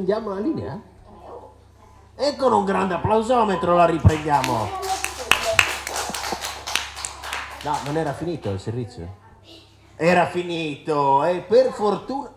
Riprendiamo 0.00 0.32
la 0.34 0.40
linea? 0.40 0.80
E 2.16 2.36
con 2.36 2.54
un 2.54 2.64
grande 2.64 2.94
applausometro 2.94 3.74
la 3.76 3.84
riprendiamo. 3.84 4.68
No, 7.64 7.76
non 7.84 7.96
era 7.98 8.14
finito 8.14 8.48
il 8.50 8.58
servizio. 8.60 9.06
Era 9.96 10.24
finito 10.24 11.22
e 11.24 11.40
per 11.42 11.70
fortuna... 11.72 12.32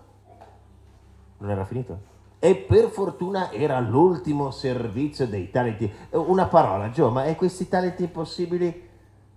Non 1.37 1.49
era 1.51 1.63
finito? 1.63 1.99
E 2.39 2.55
per 2.55 2.89
fortuna 2.89 3.49
era 3.51 3.79
l'ultimo 3.79 4.51
servizio 4.51 5.25
dei 5.25 5.49
talenti. 5.49 5.89
Una 6.11 6.47
parola, 6.47 6.89
Gio, 6.89 7.09
ma 7.11 7.23
e 7.23 7.37
questi 7.37 7.69
talenti 7.69 8.03
impossibili? 8.03 8.89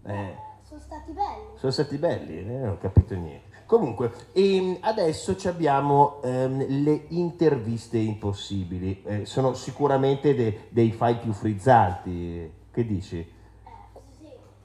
Eh, 0.04 0.34
Sono 0.64 0.80
stati 0.80 1.12
belli. 1.12 1.58
sono 1.58 1.70
stati 1.70 1.96
belli, 1.96 2.38
eh, 2.40 2.42
non 2.42 2.70
ho 2.70 2.78
capito 2.78 3.14
niente. 3.14 3.45
Comunque, 3.66 4.12
ehm, 4.32 4.78
adesso 4.80 5.36
ci 5.36 5.48
abbiamo 5.48 6.22
ehm, 6.22 6.66
le 6.84 7.06
interviste 7.08 7.98
impossibili. 7.98 9.02
Eh, 9.04 9.26
sono 9.26 9.54
sicuramente 9.54 10.36
de- 10.36 10.68
dei 10.68 10.92
file 10.92 11.16
più 11.16 11.32
frizzanti. 11.32 12.48
Che 12.70 12.86
dici? 12.86 13.34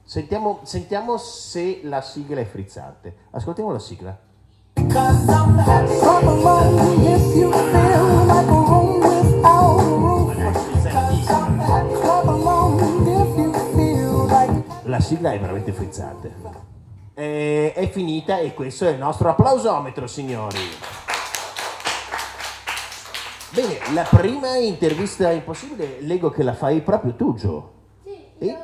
Sentiamo, 0.04 0.60
sentiamo 0.62 1.16
se 1.16 1.80
la 1.82 2.00
sigla 2.00 2.40
è 2.40 2.44
frizzante. 2.44 3.16
Ascoltiamo 3.30 3.72
la 3.72 3.78
sigla. 3.80 4.18
La 14.84 15.00
sigla 15.00 15.32
è 15.32 15.40
veramente 15.40 15.72
frizzante. 15.72 16.71
Eh, 17.14 17.72
è 17.74 17.90
finita 17.90 18.38
e 18.38 18.54
questo 18.54 18.86
è 18.86 18.90
il 18.90 18.98
nostro 18.98 19.28
applausometro, 19.28 20.06
signori. 20.06 20.58
Bene, 23.50 23.78
la 23.92 24.04
prima 24.04 24.56
intervista 24.56 25.30
impossibile 25.30 26.00
leggo 26.00 26.30
che 26.30 26.42
la 26.42 26.54
fai 26.54 26.80
proprio 26.80 27.14
tu, 27.14 27.34
Gio. 27.34 27.72
Sì, 28.02 28.56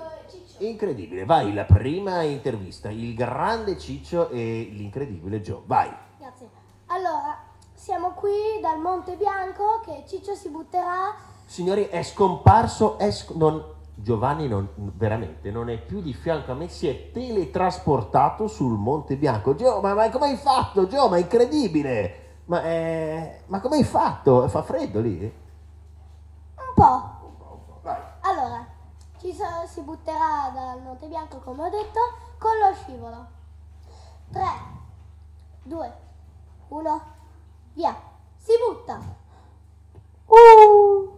Incredibile, 0.61 1.25
vai, 1.25 1.53
la 1.53 1.65
prima 1.65 2.23
intervista, 2.23 2.89
il 2.91 3.15
grande 3.15 3.79
Ciccio 3.79 4.31
e 4.31 4.71
l'incredibile 4.73 5.41
Gio, 5.41 5.63
vai. 5.67 5.89
Grazie. 6.19 6.49
Allora, 6.87 7.39
siamo 7.75 8.13
qui 8.13 8.59
dal 8.61 8.81
Monte 8.81 9.15
Bianco 9.17 9.81
che 9.85 10.05
Ciccio 10.09 10.35
si 10.35 10.49
butterà. 10.49 11.15
Signori, 11.45 11.85
è 11.89 12.03
scomparso, 12.03 12.99
è 12.99 13.11
sc- 13.11 13.35
non- 13.35 13.63
Giovanni 14.01 14.47
non, 14.47 14.69
veramente 14.95 15.51
non 15.51 15.69
è 15.69 15.77
più 15.77 16.01
di 16.01 16.13
fianco 16.13 16.53
a 16.53 16.55
me, 16.55 16.69
si 16.69 16.87
è 16.87 17.11
teletrasportato 17.11 18.47
sul 18.47 18.79
Monte 18.79 19.17
Bianco. 19.17 19.57
Gio, 19.57 19.81
ma, 19.81 19.93
ma 19.95 20.09
come 20.09 20.27
hai 20.27 20.37
fatto, 20.37 20.87
Gio? 20.87 21.09
Ma 21.09 21.17
è 21.17 21.21
incredibile! 21.21 22.27
Ma, 22.45 22.63
eh, 22.63 23.43
ma 23.47 23.61
come 23.61 23.77
hai 23.77 23.85
fatto? 23.85 24.47
Fa 24.49 24.63
freddo 24.63 25.01
lì? 25.01 25.21
Un 25.21 26.75
po'. 26.75 27.81
Vai. 27.83 28.01
Allora, 28.21 28.65
Ciccio 29.19 29.45
si 29.67 29.81
butterà 29.81 30.51
dal 30.55 30.81
Monte 30.81 31.09
Bianco, 31.09 31.39
come 31.39 31.65
ho 31.65 31.69
detto, 31.69 31.99
con 32.39 32.53
lo 32.57 32.75
scivolo. 32.75 33.27
3, 34.31 34.43
2, 35.65 35.93
1, 36.69 37.03
via. 37.75 38.01
Si 38.37 38.53
butta. 38.65 39.01
Uh. 40.27 41.17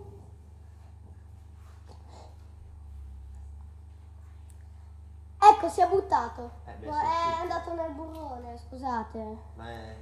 Ecco, 5.61 5.69
si 5.69 5.81
è 5.83 5.87
buttato. 5.89 6.51
Eh 6.65 6.73
beh, 6.79 6.87
sì, 6.87 6.93
è 6.93 7.35
sì. 7.35 7.41
andato 7.43 7.75
nel 7.75 7.91
burrone, 7.93 8.57
scusate. 8.69 9.37
Ma 9.57 9.69
è- 9.69 9.97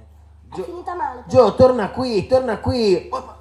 È 0.49 0.55
Gio- 0.55 0.63
finita 0.63 0.95
male. 0.95 1.23
Gio, 1.27 1.53
torna 1.55 1.89
qui, 1.91 2.25
torna 2.25 2.57
qui. 2.59 3.09
Oh, 3.11 3.23
ma- 3.25 3.37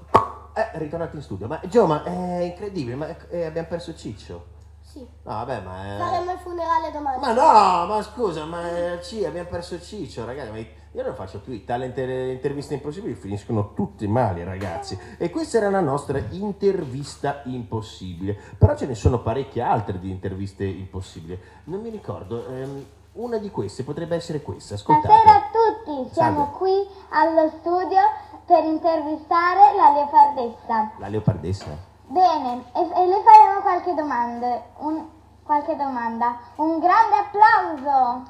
Eh, 0.54 0.72
è 0.72 0.78
ritornato 0.78 1.14
in 1.14 1.22
studio. 1.22 1.46
Ma 1.46 1.60
Gio, 1.66 1.86
ma 1.86 2.02
è 2.02 2.40
incredibile, 2.40 2.96
ma 2.96 3.06
eh, 3.28 3.44
abbiamo 3.44 3.68
perso 3.68 3.94
Ciccio. 3.94 4.56
Sì. 4.90 5.00
No, 5.00 5.32
vabbè, 5.32 5.60
ma... 5.60 5.96
Faremo 5.98 6.32
il 6.32 6.38
funerale 6.38 6.90
domani. 6.90 7.20
Ma 7.20 7.32
no, 7.32 7.86
ma 7.86 8.02
scusa, 8.02 8.46
ma 8.46 8.98
ci 9.02 9.22
abbiamo 9.24 9.48
perso 9.48 9.78
Ciccio, 9.78 10.24
ragazzi. 10.24 10.50
Ma 10.50 10.58
io 10.58 11.04
non 11.04 11.14
faccio 11.14 11.40
più 11.40 11.52
i 11.52 11.64
talent 11.64 11.96
le 11.98 12.32
interviste 12.32 12.72
impossibili, 12.72 13.14
finiscono 13.14 13.74
tutti 13.74 14.06
male, 14.08 14.44
ragazzi. 14.44 14.98
E 15.18 15.28
questa 15.28 15.58
era 15.58 15.68
la 15.68 15.80
nostra 15.80 16.18
intervista 16.30 17.42
impossibile. 17.44 18.34
Però 18.56 18.74
ce 18.74 18.86
ne 18.86 18.94
sono 18.94 19.20
parecchie 19.20 19.60
altre 19.60 19.98
di 19.98 20.10
interviste 20.10 20.64
impossibili. 20.64 21.38
Non 21.64 21.80
mi 21.82 21.90
ricordo. 21.90 22.46
ehm, 22.48 22.86
una 23.12 23.38
di 23.38 23.50
queste 23.50 23.82
potrebbe 23.82 24.14
essere 24.16 24.40
questa. 24.42 24.74
Ascoltate. 24.74 25.08
Buonasera 25.08 25.34
a 25.34 25.50
tutti, 25.50 26.14
siamo 26.14 26.44
Salve. 26.44 26.56
qui 26.56 26.88
allo 27.10 27.52
studio 27.58 27.98
per 28.46 28.64
intervistare 28.64 29.76
la 29.76 29.92
leopardessa. 29.92 30.92
La 30.98 31.08
leopardessa. 31.08 31.96
Bene, 32.10 32.64
e, 32.72 32.80
e 32.80 33.06
le 33.06 33.22
faremo 33.22 33.60
qualche 33.60 33.92
domanda. 33.94 34.62
Un, 34.78 35.06
qualche 35.44 35.76
domanda. 35.76 36.38
Un 36.56 36.78
grande 36.78 37.16
applauso! 37.16 38.22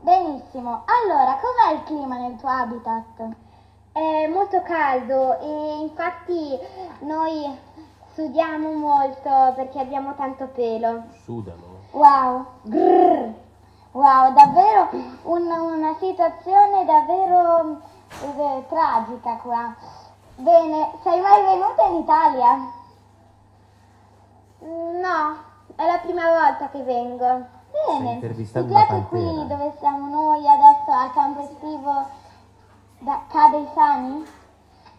Benissimo, 0.00 0.82
allora 0.86 1.38
com'è 1.40 1.74
il 1.74 1.82
clima 1.84 2.16
nel 2.16 2.36
tuo 2.36 2.48
habitat? 2.48 3.28
È 3.92 4.26
molto 4.26 4.62
caldo 4.62 5.38
e 5.38 5.78
infatti 5.80 6.58
noi 7.00 7.56
sudiamo 8.14 8.72
molto 8.72 9.52
perché 9.54 9.78
abbiamo 9.78 10.14
tanto 10.16 10.46
pelo. 10.48 11.04
Sudano. 11.22 11.78
Wow, 11.92 12.46
grrr. 12.62 13.32
wow, 13.92 14.32
davvero 14.32 14.88
un- 15.22 15.50
una 15.50 15.94
situazione 15.98 16.84
davvero 16.84 17.80
eh, 18.22 18.64
tragica 18.68 19.36
qua. 19.42 19.74
Bene, 20.40 20.92
sei 21.02 21.20
mai 21.20 21.42
venuta 21.42 21.82
in 21.84 21.96
Italia? 21.96 22.72
No, 24.60 25.36
è 25.76 25.86
la 25.86 25.98
prima 25.98 26.30
volta 26.30 26.70
che 26.70 26.82
vengo. 26.82 27.46
Bene, 27.86 28.20
una 28.54 28.64
piace 28.64 29.04
qui 29.10 29.46
dove 29.46 29.74
siamo 29.78 30.08
noi 30.08 30.48
adesso 30.48 30.90
al 30.90 31.12
campo 31.12 31.40
estivo 31.42 32.06
da 33.00 33.20
Cadesani? 33.28 34.24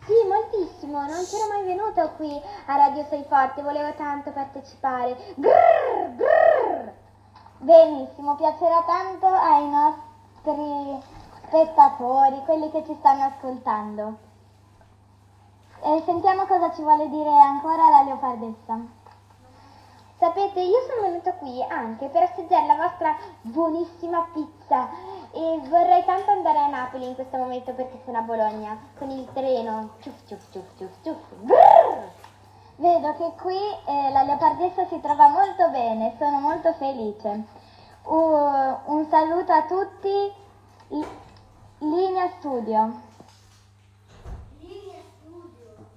Sì, 0.06 0.14
moltissimo, 0.28 1.00
non 1.00 1.26
c'ero 1.26 1.48
mai 1.50 1.66
venuto 1.66 2.12
qui 2.18 2.40
a 2.68 2.76
Radio 2.76 3.04
Sei 3.10 3.24
Forte, 3.28 3.64
volevo 3.64 3.94
tanto 3.96 4.30
partecipare. 4.32 5.18
Grrr, 5.36 6.16
grrr. 6.18 6.92
Benissimo, 7.58 8.36
piacerà 8.36 8.84
tanto 8.84 9.26
ai 9.26 9.68
nostri 9.68 11.02
spettatori, 11.48 12.44
quelli 12.46 12.70
che 12.70 12.84
ci 12.86 12.96
stanno 13.00 13.24
ascoltando. 13.24 14.30
E 15.84 16.02
sentiamo 16.06 16.46
cosa 16.46 16.72
ci 16.74 16.84
vuole 16.84 17.10
dire 17.10 17.36
ancora 17.40 17.90
la 17.90 18.04
leopardessa. 18.04 18.80
Sapete, 20.20 20.60
io 20.60 20.78
sono 20.88 21.02
venuta 21.08 21.34
qui 21.34 21.64
anche 21.64 22.08
per 22.10 22.22
assaggiare 22.22 22.68
la 22.68 22.76
vostra 22.76 23.18
buonissima 23.42 24.30
pizza 24.32 24.88
e 25.32 25.60
vorrei 25.68 26.06
tanto 26.06 26.30
andare 26.30 26.60
a 26.60 26.68
Napoli 26.68 27.08
in 27.08 27.16
questo 27.16 27.38
momento 27.38 27.74
perché 27.74 28.00
sono 28.06 28.20
a 28.20 28.22
Bologna 28.22 28.78
con 29.00 29.10
il 29.10 29.28
treno. 29.34 29.90
Ciuff, 30.02 30.28
ciuff, 30.28 30.52
ciuff, 30.52 30.94
ciuff. 31.02 31.18
Grrr. 31.42 32.10
Vedo 32.76 33.16
che 33.16 33.32
qui 33.42 33.58
eh, 33.58 34.12
la 34.12 34.22
leopardessa 34.22 34.86
si 34.86 35.00
trova 35.02 35.30
molto 35.30 35.70
bene, 35.70 36.16
sono 36.20 36.40
molto 36.40 36.74
felice. 36.74 37.44
Uh, 38.04 38.78
un 38.86 39.08
saluto 39.10 39.52
a 39.52 39.64
tutti, 39.64 40.34
Li- 40.90 41.08
linea 41.80 42.30
studio. 42.38 43.10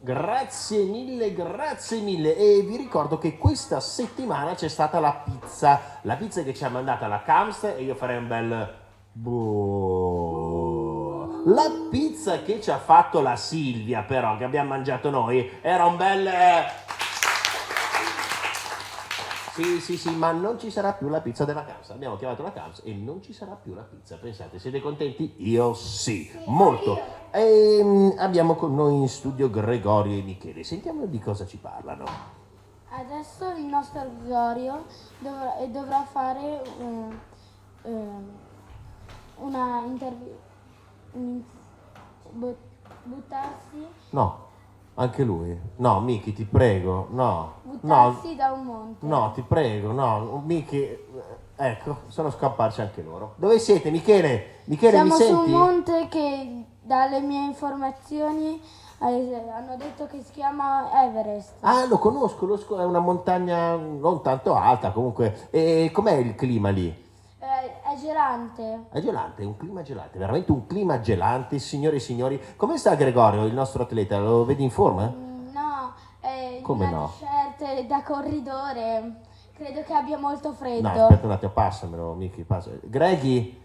Grazie 0.05 0.85
mille, 0.85 1.33
grazie 1.33 2.01
mille. 2.01 2.37
E 2.37 2.61
vi 2.61 2.77
ricordo 2.77 3.17
che 3.17 3.39
questa 3.39 3.81
settimana 3.81 4.55
c'è 4.55 4.69
stata 4.69 5.01
la 5.01 5.23
pizza. 5.25 5.81
La 6.03 6.17
pizza 6.17 6.43
che 6.43 6.53
ci 6.53 6.63
ha 6.63 6.69
mandata 6.69 7.07
la 7.07 7.23
Camst 7.23 7.65
e 7.65 7.83
io 7.83 7.95
farei 7.95 8.19
un 8.19 8.29
bel... 8.29 8.75
boh. 9.13 10.35
La 11.47 11.71
pizza 11.91 12.43
che 12.43 12.61
ci 12.61 12.71
ha 12.71 12.77
fatto 12.77 13.23
la 13.23 13.37
Silvia, 13.37 14.03
però, 14.03 14.37
che 14.37 14.45
abbiamo 14.45 14.69
mangiato 14.69 15.09
noi, 15.09 15.51
era 15.63 15.87
un 15.87 15.97
bel... 15.97 16.29
Sì, 19.55 19.79
sì, 19.79 19.97
sì, 19.97 20.11
ma 20.17 20.33
non 20.33 20.59
ci 20.59 20.69
sarà 20.69 20.95
più 20.95 21.09
la 21.09 21.21
pizza 21.21 21.45
della 21.45 21.65
Camps. 21.65 21.91
Abbiamo 21.91 22.17
chiamato 22.17 22.43
la 22.43 22.53
Camps 22.53 22.81
e 22.83 22.93
non 22.93 23.23
ci 23.23 23.33
sarà 23.33 23.53
più 23.53 23.73
la 23.73 23.83
pizza. 23.83 24.17
Pensate, 24.17 24.59
siete 24.59 24.81
contenti? 24.81 25.33
Io 25.49 25.75
sì, 25.75 26.29
molto. 26.47 26.99
E 27.31 27.81
mm, 27.81 28.19
abbiamo 28.19 28.57
con 28.57 28.75
noi 28.75 28.95
in 28.95 29.09
studio 29.09 29.49
Gregorio 29.49 30.19
e 30.19 30.23
Michele. 30.23 30.65
Sentiamo 30.65 31.07
di 31.07 31.21
cosa 31.21 31.47
ci 31.47 31.59
parlano. 31.59 32.05
Adesso 32.89 33.51
il 33.57 33.67
nostro 33.67 34.05
Gregorio 34.23 34.87
dovrà, 35.21 35.57
eh, 35.59 35.69
dovrà 35.69 36.03
fare 36.03 36.61
eh, 36.81 37.89
ehm, 37.89 38.29
una 39.37 39.83
intervista. 39.87 40.35
buttarsi, 43.05 43.87
No, 44.11 44.44
anche 44.95 45.23
lui. 45.25 45.59
No, 45.77 46.01
Miki, 46.01 46.33
ti 46.33 46.45
prego. 46.45 47.09
No, 47.11 47.53
no, 47.63 48.11
buttarsi 48.13 48.37
da 48.37 48.53
un 48.53 48.65
monte. 48.65 49.07
no, 49.07 49.33
ti 49.35 49.43
prego. 49.43 49.93
No, 49.93 50.43
Miki. 50.45 50.81
eh, 50.83 50.99
Ecco, 51.57 51.99
sono 52.09 52.31
scomparsi 52.33 52.81
anche 52.81 53.01
loro. 53.01 53.35
Dove 53.37 53.61
siete, 53.61 53.91
Michele? 53.93 54.63
Michele, 54.65 54.97
Siamo 54.97 55.15
mi 55.17 55.23
su 55.23 55.31
un 55.31 55.37
senti? 55.37 55.51
monte 55.53 56.09
che 56.09 56.65
dalle 56.81 57.21
mie 57.21 57.45
informazioni 57.45 58.61
eh, 59.01 59.51
hanno 59.55 59.77
detto 59.77 60.07
che 60.09 60.21
si 60.25 60.33
chiama 60.33 60.89
Everest. 61.05 61.53
Ah, 61.61 61.85
lo 61.87 61.99
conosco, 61.99 62.45
lo 62.47 62.57
sco- 62.57 62.79
è 62.81 62.85
una 62.85 62.99
montagna 62.99 63.77
non 63.77 64.21
tanto 64.23 64.53
alta 64.57 64.91
comunque. 64.91 65.47
E 65.51 65.91
com'è 65.93 66.15
il 66.15 66.35
clima 66.35 66.71
lì? 66.71 66.89
Eh, 66.89 67.73
è 67.95 67.99
gelante. 68.01 68.87
È 68.91 69.01
gelante, 69.01 69.43
è 69.43 69.47
un 69.47 69.57
clima 69.57 69.83
gelante, 69.83 70.19
veramente 70.19 70.51
un 70.53 70.67
clima 70.67 71.01
gelante, 71.01 71.59
signore 71.59 71.97
e 71.97 72.01
signori. 72.01 72.41
Come 72.57 72.77
sta 72.77 72.95
Gregorio, 72.95 73.45
il 73.45 73.55
nostro 73.55 73.83
atleta? 73.85 74.19
Lo 74.19 74.45
vedi 74.45 74.63
in 74.63 74.71
forma? 74.71 75.07
Mm, 75.07 75.53
No, 75.53 75.93
è 76.21 76.59
Come 76.63 76.87
una 76.87 76.97
no? 76.97 77.13
t-shirt 77.17 77.87
da 77.87 78.03
corridore. 78.03 79.21
Credo 79.55 79.83
che 79.83 79.95
abbia 79.95 80.19
molto 80.19 80.53
freddo. 80.53 80.89
No, 80.89 81.03
aspetta 81.05 81.27
un 81.27 81.33
attimo, 81.33 81.53
passamelo, 81.53 82.15
Miki, 82.15 82.43
passa. 82.43 82.71
Greggy, 82.83 83.57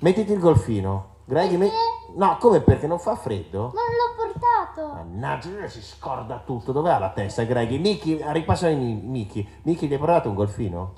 mettiti 0.00 0.32
il 0.32 0.38
golfino. 0.38 1.08
Greggy, 1.24 1.56
me- 1.56 1.70
No, 2.16 2.36
come 2.38 2.60
perché 2.60 2.86
non 2.88 2.98
fa 2.98 3.14
freddo? 3.14 3.72
Non 3.72 3.72
l'ho 3.72 4.16
portato. 4.16 4.92
Mannaggia, 4.94 5.66
si 5.68 5.80
scorda 5.80 6.42
tutto. 6.44 6.72
Dov'è 6.72 6.98
la 6.98 7.10
testa, 7.10 7.44
Greggy? 7.44 7.78
Miki, 7.78 8.20
ripassami 8.20 8.74
Miki. 9.04 9.48
Miki, 9.62 9.86
gli 9.86 9.92
hai 9.92 9.98
portato 9.98 10.28
un 10.28 10.34
golfino? 10.34 10.94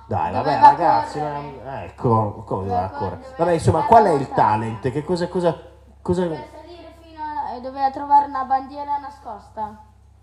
Eh. 0.00 0.04
Dai, 0.06 0.32
vabbè, 0.32 0.60
ragazzi, 0.60 1.18
ma- 1.18 1.84
ecco, 1.84 2.42
come 2.46 2.64
doveva 2.66 2.88
correre? 2.88 3.34
Vabbè, 3.36 3.52
insomma, 3.52 3.84
qual 3.84 4.04
è 4.04 4.12
il 4.12 4.28
talent? 4.30 4.90
Che 4.90 5.02
cosa, 5.04 5.28
cosa, 5.28 5.58
cosa... 6.02 6.22
Doveva 6.24 6.42
salire 6.52 6.94
fino 7.00 7.20
a... 7.22 7.54
e 7.54 7.60
doveva 7.60 7.90
trovare 7.90 8.26
una 8.26 8.44
bandiera 8.44 8.98
nascosta. 8.98 9.78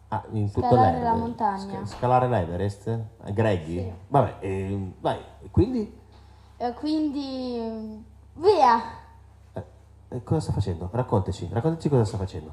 Ah, 0.09 0.23
in 0.31 0.51
tutto 0.51 0.67
Scalare 0.67 0.91
l'Everest. 0.97 1.11
la 1.13 1.19
montagna. 1.19 1.85
Sca- 1.85 1.95
scalare 1.97 2.27
l'Everest? 2.27 2.99
A 3.23 3.29
Greggy? 3.31 3.77
Sì. 3.79 3.93
Vabbè, 4.07 4.35
ehm, 4.39 4.93
vai, 4.99 5.19
quindi... 5.49 5.99
E 6.57 6.73
quindi... 6.73 8.05
Via! 8.33 8.81
eh, 9.53 9.63
eh, 10.09 10.23
cosa 10.23 10.41
sta 10.41 10.51
facendo? 10.51 10.89
Raccontaci, 10.91 11.49
raccontaci 11.51 11.89
cosa 11.89 12.05
sta 12.05 12.17
facendo. 12.17 12.51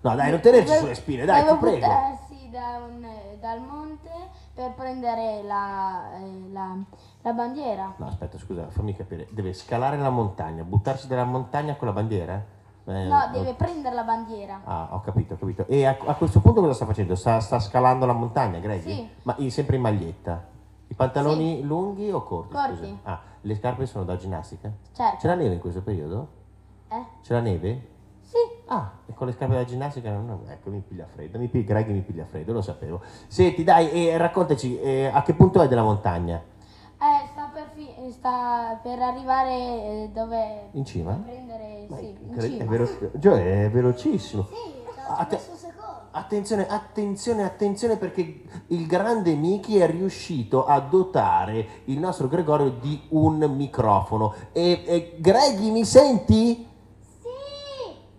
No, 0.00 0.14
dai, 0.14 0.30
non 0.30 0.40
tenerci 0.40 0.74
sulle 0.74 0.94
spine, 0.94 1.24
dai, 1.24 1.44
ti 1.46 1.54
prego. 1.56 1.76
buttarsi 1.86 2.48
da 2.50 2.80
un- 2.88 3.04
eh, 3.04 3.38
dal 3.40 3.60
monte 3.60 4.10
per 4.56 4.72
prendere 4.72 5.42
la, 5.42 6.16
eh, 6.16 6.48
la, 6.50 6.74
la 7.20 7.32
bandiera. 7.32 7.92
No, 7.98 8.06
aspetta, 8.06 8.38
scusa, 8.38 8.70
fammi 8.70 8.96
capire. 8.96 9.28
Deve 9.30 9.52
scalare 9.52 9.98
la 9.98 10.08
montagna, 10.08 10.62
buttarsi 10.62 11.06
dalla 11.08 11.24
montagna 11.24 11.76
con 11.76 11.88
la 11.88 11.92
bandiera? 11.92 12.42
Eh, 12.86 13.04
No, 13.04 13.28
deve 13.32 13.52
prendere 13.52 13.94
la 13.94 14.02
bandiera. 14.04 14.62
Ah, 14.64 14.88
ho 14.92 15.02
capito, 15.02 15.34
ho 15.34 15.36
capito. 15.36 15.66
E 15.66 15.84
a, 15.84 15.94
a 16.06 16.14
questo 16.14 16.40
punto 16.40 16.62
cosa 16.62 16.72
sta 16.72 16.86
facendo? 16.86 17.14
Sta, 17.16 17.38
sta 17.40 17.58
scalando 17.60 18.06
la 18.06 18.14
montagna, 18.14 18.58
Greggy? 18.58 18.94
Sì. 18.94 19.08
Ma 19.24 19.36
sempre 19.50 19.76
in 19.76 19.82
maglietta? 19.82 20.42
I 20.88 20.94
pantaloni 20.94 21.60
lunghi 21.62 22.10
o 22.10 22.22
corti? 22.22 22.54
Corti. 22.54 22.98
Ah, 23.02 23.20
le 23.42 23.54
scarpe 23.56 23.84
sono 23.84 24.04
da 24.04 24.16
ginnastica? 24.16 24.72
Certo. 24.92 25.16
C'è 25.18 25.26
la 25.26 25.34
neve 25.34 25.54
in 25.54 25.60
questo 25.60 25.82
periodo? 25.82 26.28
Eh? 26.88 27.04
C'è 27.20 27.34
la 27.34 27.40
neve? 27.40 27.88
Sì. 28.26 28.38
Ah, 28.66 28.90
e 29.06 29.14
con 29.14 29.28
le 29.28 29.32
scarpe 29.32 29.54
da 29.54 29.64
ginnastica 29.64 30.10
non... 30.10 30.40
Ecco, 30.48 30.70
mi 30.70 30.82
piglia 30.86 31.06
freddo, 31.06 31.38
mi 31.38 31.46
piglia, 31.46 31.64
Greggy 31.74 31.92
mi 31.92 32.00
piglia 32.00 32.24
freddo, 32.24 32.52
lo 32.52 32.60
sapevo. 32.60 33.00
Senti, 33.28 33.62
dai, 33.62 33.88
e 34.08 34.16
raccontaci, 34.16 34.80
eh, 34.80 35.06
a 35.06 35.22
che 35.22 35.34
punto 35.34 35.62
è 35.62 35.68
della 35.68 35.84
montagna? 35.84 36.42
Eh, 36.98 37.26
sta 37.30 37.50
per, 37.54 37.70
fi- 37.74 37.94
eh, 38.04 38.10
sta 38.10 38.80
per 38.82 39.00
arrivare 39.00 39.50
eh, 39.52 40.10
dove... 40.12 40.68
In 40.72 40.84
cima? 40.84 41.12
prendere... 41.12 41.86
Ma 41.88 41.96
sì, 41.98 42.16
in 42.20 42.40
cima. 42.40 42.64
è 42.64 42.66
velo- 42.66 43.10
Gioè, 43.12 43.64
è 43.66 43.70
velocissimo. 43.70 44.44
Sì, 44.44 44.74
Atte- 45.08 45.36
messo 45.36 45.54
secondo. 45.54 46.00
attenzione, 46.10 46.66
attenzione, 46.66 47.44
attenzione 47.44 47.96
perché 47.96 48.42
il 48.68 48.86
grande 48.86 49.34
Miki 49.34 49.78
è 49.78 49.86
riuscito 49.88 50.66
a 50.66 50.80
dotare 50.80 51.64
il 51.84 51.98
nostro 52.00 52.26
Gregorio 52.26 52.70
di 52.70 53.00
un 53.10 53.36
microfono. 53.54 54.34
E, 54.50 54.82
e 54.84 55.16
Greggy, 55.20 55.70
mi 55.70 55.84
senti? 55.84 56.74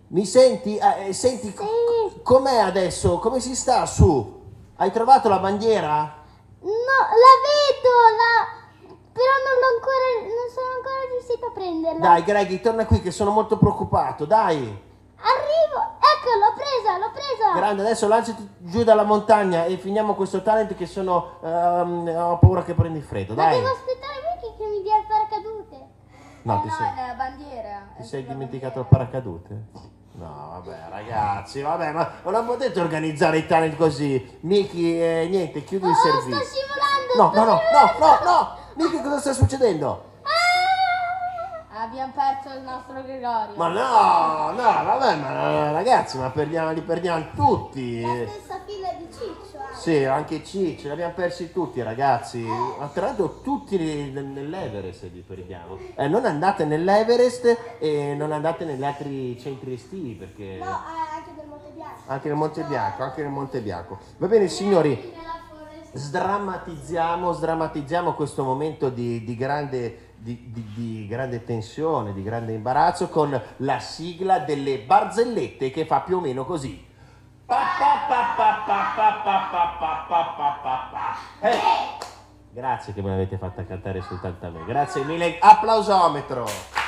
Sì, 0.08 0.14
Mi 0.14 0.24
senti? 0.24 0.76
Eh, 0.76 1.08
eh, 1.08 1.12
senti? 1.12 1.48
Sì. 1.48 2.20
com'è 2.22 2.58
adesso? 2.58 3.18
Come 3.18 3.40
si 3.40 3.54
sta 3.54 3.84
su? 3.86 4.36
Hai 4.76 4.90
trovato 4.90 5.28
la 5.28 5.38
bandiera? 5.38 6.16
No, 6.60 6.68
la 6.70 7.34
vedo, 7.44 7.92
la... 8.16 8.96
però 9.12 9.32
non, 9.44 9.54
l'ho 9.60 9.70
ancora, 9.74 10.06
non 10.22 10.48
sono 10.52 10.70
ancora 10.76 11.00
riuscita 11.10 11.46
a 11.46 11.50
prenderla. 11.52 12.00
Dai, 12.00 12.22
Greggy, 12.24 12.60
torna 12.60 12.86
qui 12.86 13.00
che 13.00 13.10
sono 13.10 13.30
molto 13.30 13.58
preoccupato, 13.58 14.24
dai. 14.24 14.56
Arrivo, 15.20 15.80
ecco, 15.98 16.30
l'ho 16.38 16.54
presa, 16.54 16.98
l'ho 16.98 17.10
presa. 17.12 17.52
Grande, 17.54 17.82
adesso 17.82 18.08
lanciati 18.08 18.48
giù 18.58 18.84
dalla 18.84 19.02
montagna 19.04 19.64
e 19.64 19.76
finiamo 19.78 20.14
questo 20.14 20.42
talent 20.42 20.74
che 20.74 20.86
sono... 20.86 21.38
ehm, 21.42 22.08
ho 22.16 22.38
paura 22.38 22.62
che 22.62 22.74
prendi 22.74 23.00
freddo, 23.00 23.34
Ma 23.34 23.44
dai. 23.44 23.56
devo 23.60 23.72
aspettare 23.72 24.14
voi 24.22 24.40
che, 24.50 24.56
che 24.56 24.68
mi 24.68 24.82
dia 24.82 24.96
il 24.98 25.06
paracadute. 25.06 25.86
No, 26.42 26.60
ti 26.62 26.68
no, 26.68 26.74
sei, 26.74 26.86
è 26.88 26.94
nella 26.94 27.14
bandiera. 27.14 27.86
ti 27.96 28.02
è 28.02 28.04
sei 28.04 28.24
dimenticato 28.26 28.78
il 28.80 28.86
bandiera. 28.88 29.10
paracadute? 29.10 29.96
No, 30.18 30.60
vabbè, 30.64 30.76
ragazzi, 30.90 31.60
vabbè, 31.60 31.92
ma 31.92 32.10
non 32.24 32.44
potete 32.44 32.80
organizzare 32.80 33.38
i 33.38 33.46
talent 33.46 33.76
così. 33.76 34.38
Miki, 34.40 35.00
eh, 35.00 35.28
niente, 35.30 35.62
chiudi 35.62 35.86
il 35.86 35.92
Oh, 35.92 35.94
sta 35.94 36.10
servizio. 36.10 36.44
scivolando, 36.44 37.14
No, 37.16 37.30
sta 37.30 37.44
no, 37.44 37.44
no, 37.44 37.60
no, 38.00 38.06
no, 38.24 38.24
no! 38.24 38.56
Miki, 38.74 39.00
cosa 39.00 39.18
sta 39.20 39.32
succedendo? 39.32 40.04
Abbiamo 41.88 42.12
perso 42.14 42.54
il 42.58 42.64
nostro 42.64 43.02
Gregorio. 43.02 43.54
Ma 43.56 43.68
no, 43.68 44.50
no, 44.50 44.84
vabbè, 44.84 45.16
ma 45.16 45.70
ragazzi, 45.70 46.18
ma 46.18 46.28
perdiamo, 46.28 46.72
li 46.72 46.82
perdiamo 46.82 47.24
tutti. 47.34 48.02
Stessa 48.02 48.60
fila 48.66 48.88
di 48.98 49.08
Ciccio. 49.10 49.56
eh. 49.56 49.74
Sì, 49.74 50.04
anche 50.04 50.44
Ciccio, 50.44 50.88
li 50.88 50.92
abbiamo 50.92 51.14
persi 51.14 51.50
tutti 51.50 51.80
ragazzi. 51.82 52.40
Ma 52.40 52.88
tra 52.92 53.06
l'altro 53.06 53.40
tutti 53.40 53.78
nel- 54.12 54.22
nell'Everest 54.26 55.04
li 55.04 55.24
perdiamo. 55.26 55.78
Eh, 55.94 56.08
non 56.08 56.26
andate 56.26 56.66
nell'Everest 56.66 57.76
e 57.78 58.14
non 58.14 58.32
andate 58.32 58.66
negli 58.66 58.84
altri 58.84 59.38
centri 59.40 59.72
estivi 59.72 60.12
perché... 60.12 60.58
No, 60.58 60.64
eh, 60.66 61.16
anche 61.16 61.30
del 61.36 61.46
Monte 61.46 61.70
Bianco. 61.74 62.00
Anche 62.06 62.28
nel 62.28 62.36
Monte 62.36 62.62
Bianco, 62.64 63.02
anche 63.02 63.22
nel 63.22 63.30
Monte 63.30 63.60
Bianco. 63.60 63.98
Va 64.18 64.26
bene 64.26 64.48
signori, 64.48 65.14
sdrammatizziamo, 65.92 67.32
sdrammatizziamo 67.32 68.12
questo 68.12 68.44
momento 68.44 68.90
di, 68.90 69.24
di 69.24 69.36
grande, 69.36 70.07
di, 70.18 70.50
di, 70.52 70.72
di, 70.74 71.06
grande 71.06 71.44
tensione, 71.44 72.12
di 72.12 72.22
grande 72.22 72.52
imbarazzo 72.52 73.08
con 73.08 73.40
la 73.58 73.78
sigla 73.78 74.40
delle 74.40 74.80
barzellette 74.80 75.70
che 75.70 75.86
fa 75.86 76.00
più 76.00 76.18
o 76.18 76.20
meno 76.20 76.44
così. 76.44 76.86
Eh. 81.40 82.06
Grazie 82.50 82.92
che 82.92 83.02
me 83.02 83.10
l'avete 83.10 83.38
fatta 83.38 83.64
cantare 83.64 84.02
soltanto 84.02 84.46
a 84.46 84.50
me. 84.50 84.64
Grazie 84.64 85.04
mille. 85.04 85.38
Applausometro. 85.38 86.87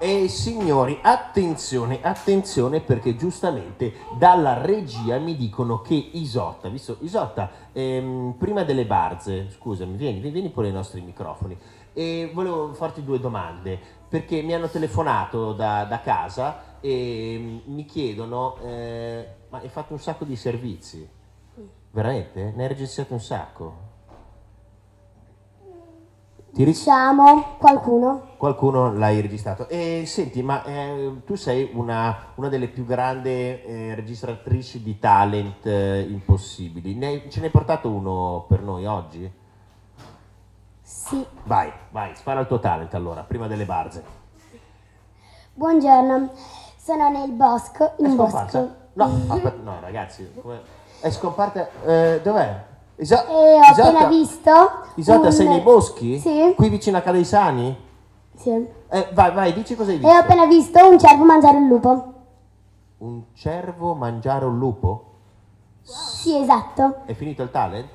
E 0.00 0.28
signori, 0.28 1.00
attenzione, 1.02 2.00
attenzione 2.00 2.80
perché 2.80 3.16
giustamente 3.16 3.92
dalla 4.16 4.62
regia 4.62 5.18
mi 5.18 5.34
dicono 5.34 5.80
che 5.80 5.94
Isotta, 5.94 6.68
visto 6.68 6.98
Isotta, 7.00 7.50
ehm, 7.72 8.36
prima 8.38 8.62
delle 8.62 8.86
barze, 8.86 9.50
scusami, 9.50 9.96
vieni, 9.96 10.20
vieni 10.20 10.50
pure 10.50 10.68
ai 10.68 10.72
nostri 10.72 11.00
microfoni, 11.00 11.58
e 11.92 12.30
volevo 12.32 12.74
farti 12.74 13.02
due 13.02 13.18
domande 13.18 13.76
perché 14.08 14.40
mi 14.42 14.54
hanno 14.54 14.68
telefonato 14.68 15.52
da, 15.52 15.82
da 15.82 16.00
casa 16.00 16.78
e 16.80 17.62
mi 17.64 17.84
chiedono, 17.84 18.56
eh, 18.62 19.26
ma 19.48 19.58
hai 19.58 19.68
fatto 19.68 19.94
un 19.94 19.98
sacco 19.98 20.24
di 20.24 20.36
servizi? 20.36 21.08
Veramente? 21.90 22.52
Ne 22.54 22.62
hai 22.62 22.68
registrato 22.68 23.14
un 23.14 23.20
sacco? 23.20 23.87
Ti 26.52 26.64
ri- 26.64 26.72
Diciamo 26.72 27.56
qualcuno. 27.58 28.22
Qualcuno 28.36 28.92
l'hai 28.92 29.20
registrato. 29.20 29.68
E 29.68 30.04
senti, 30.06 30.42
ma 30.42 30.64
eh, 30.64 31.20
tu 31.24 31.34
sei 31.34 31.70
una, 31.74 32.16
una 32.36 32.48
delle 32.48 32.68
più 32.68 32.84
grandi 32.84 33.28
eh, 33.30 33.92
registratrici 33.94 34.82
di 34.82 34.98
talent 34.98 35.66
eh, 35.66 36.00
impossibili. 36.08 36.94
Ne- 36.94 37.28
ce 37.30 37.40
ne 37.40 37.46
hai 37.46 37.52
portato 37.52 37.88
uno 37.90 38.44
per 38.48 38.62
noi 38.62 38.86
oggi? 38.86 39.30
Sì. 40.82 41.24
Vai, 41.44 41.70
vai, 41.90 42.14
spara 42.16 42.40
il 42.40 42.46
tuo 42.46 42.58
talent 42.60 42.94
allora, 42.94 43.22
prima 43.22 43.46
delle 43.46 43.64
barze. 43.64 44.02
Buongiorno, 45.52 46.30
sono 46.78 47.10
nel 47.10 47.30
bosco, 47.32 47.96
È 47.96 48.06
in 48.06 48.12
scomparsa? 48.14 48.58
bosco. 48.60 48.76
No, 48.94 49.04
aspetta, 49.34 49.62
no 49.62 49.76
ragazzi, 49.80 50.32
come- 50.40 50.60
è 51.00 51.10
scomparsa. 51.10 51.68
eh, 51.84 52.20
dov'è? 52.22 52.64
Isa- 52.98 53.26
E 53.26 53.32
ho 53.32 53.60
Isotta? 53.70 53.88
appena 53.88 54.06
visto. 54.08 54.50
Isotta, 54.96 55.26
un- 55.26 55.32
sei 55.32 55.48
nei 55.48 55.60
boschi? 55.60 56.18
Sì. 56.18 56.52
Qui 56.56 56.68
vicino 56.68 56.96
a 56.96 57.00
Calaisani? 57.00 57.76
Sì. 58.34 58.50
E 58.50 58.68
Eh, 58.90 59.08
vai, 59.12 59.32
vai, 59.32 59.52
dici 59.52 59.74
cosa 59.76 59.90
hai 59.90 59.96
ho 59.96 60.00
visto. 60.00 60.16
appena 60.16 60.46
visto 60.46 60.88
un 60.88 60.98
cervo 60.98 61.24
mangiare 61.24 61.56
un 61.56 61.68
lupo. 61.68 62.12
Un 62.98 63.22
cervo 63.34 63.94
mangiare 63.94 64.44
un 64.44 64.58
lupo? 64.58 65.04
Sì, 65.82 66.36
esatto. 66.36 67.02
È 67.06 67.12
finito 67.14 67.42
il 67.42 67.50
talent? 67.50 67.88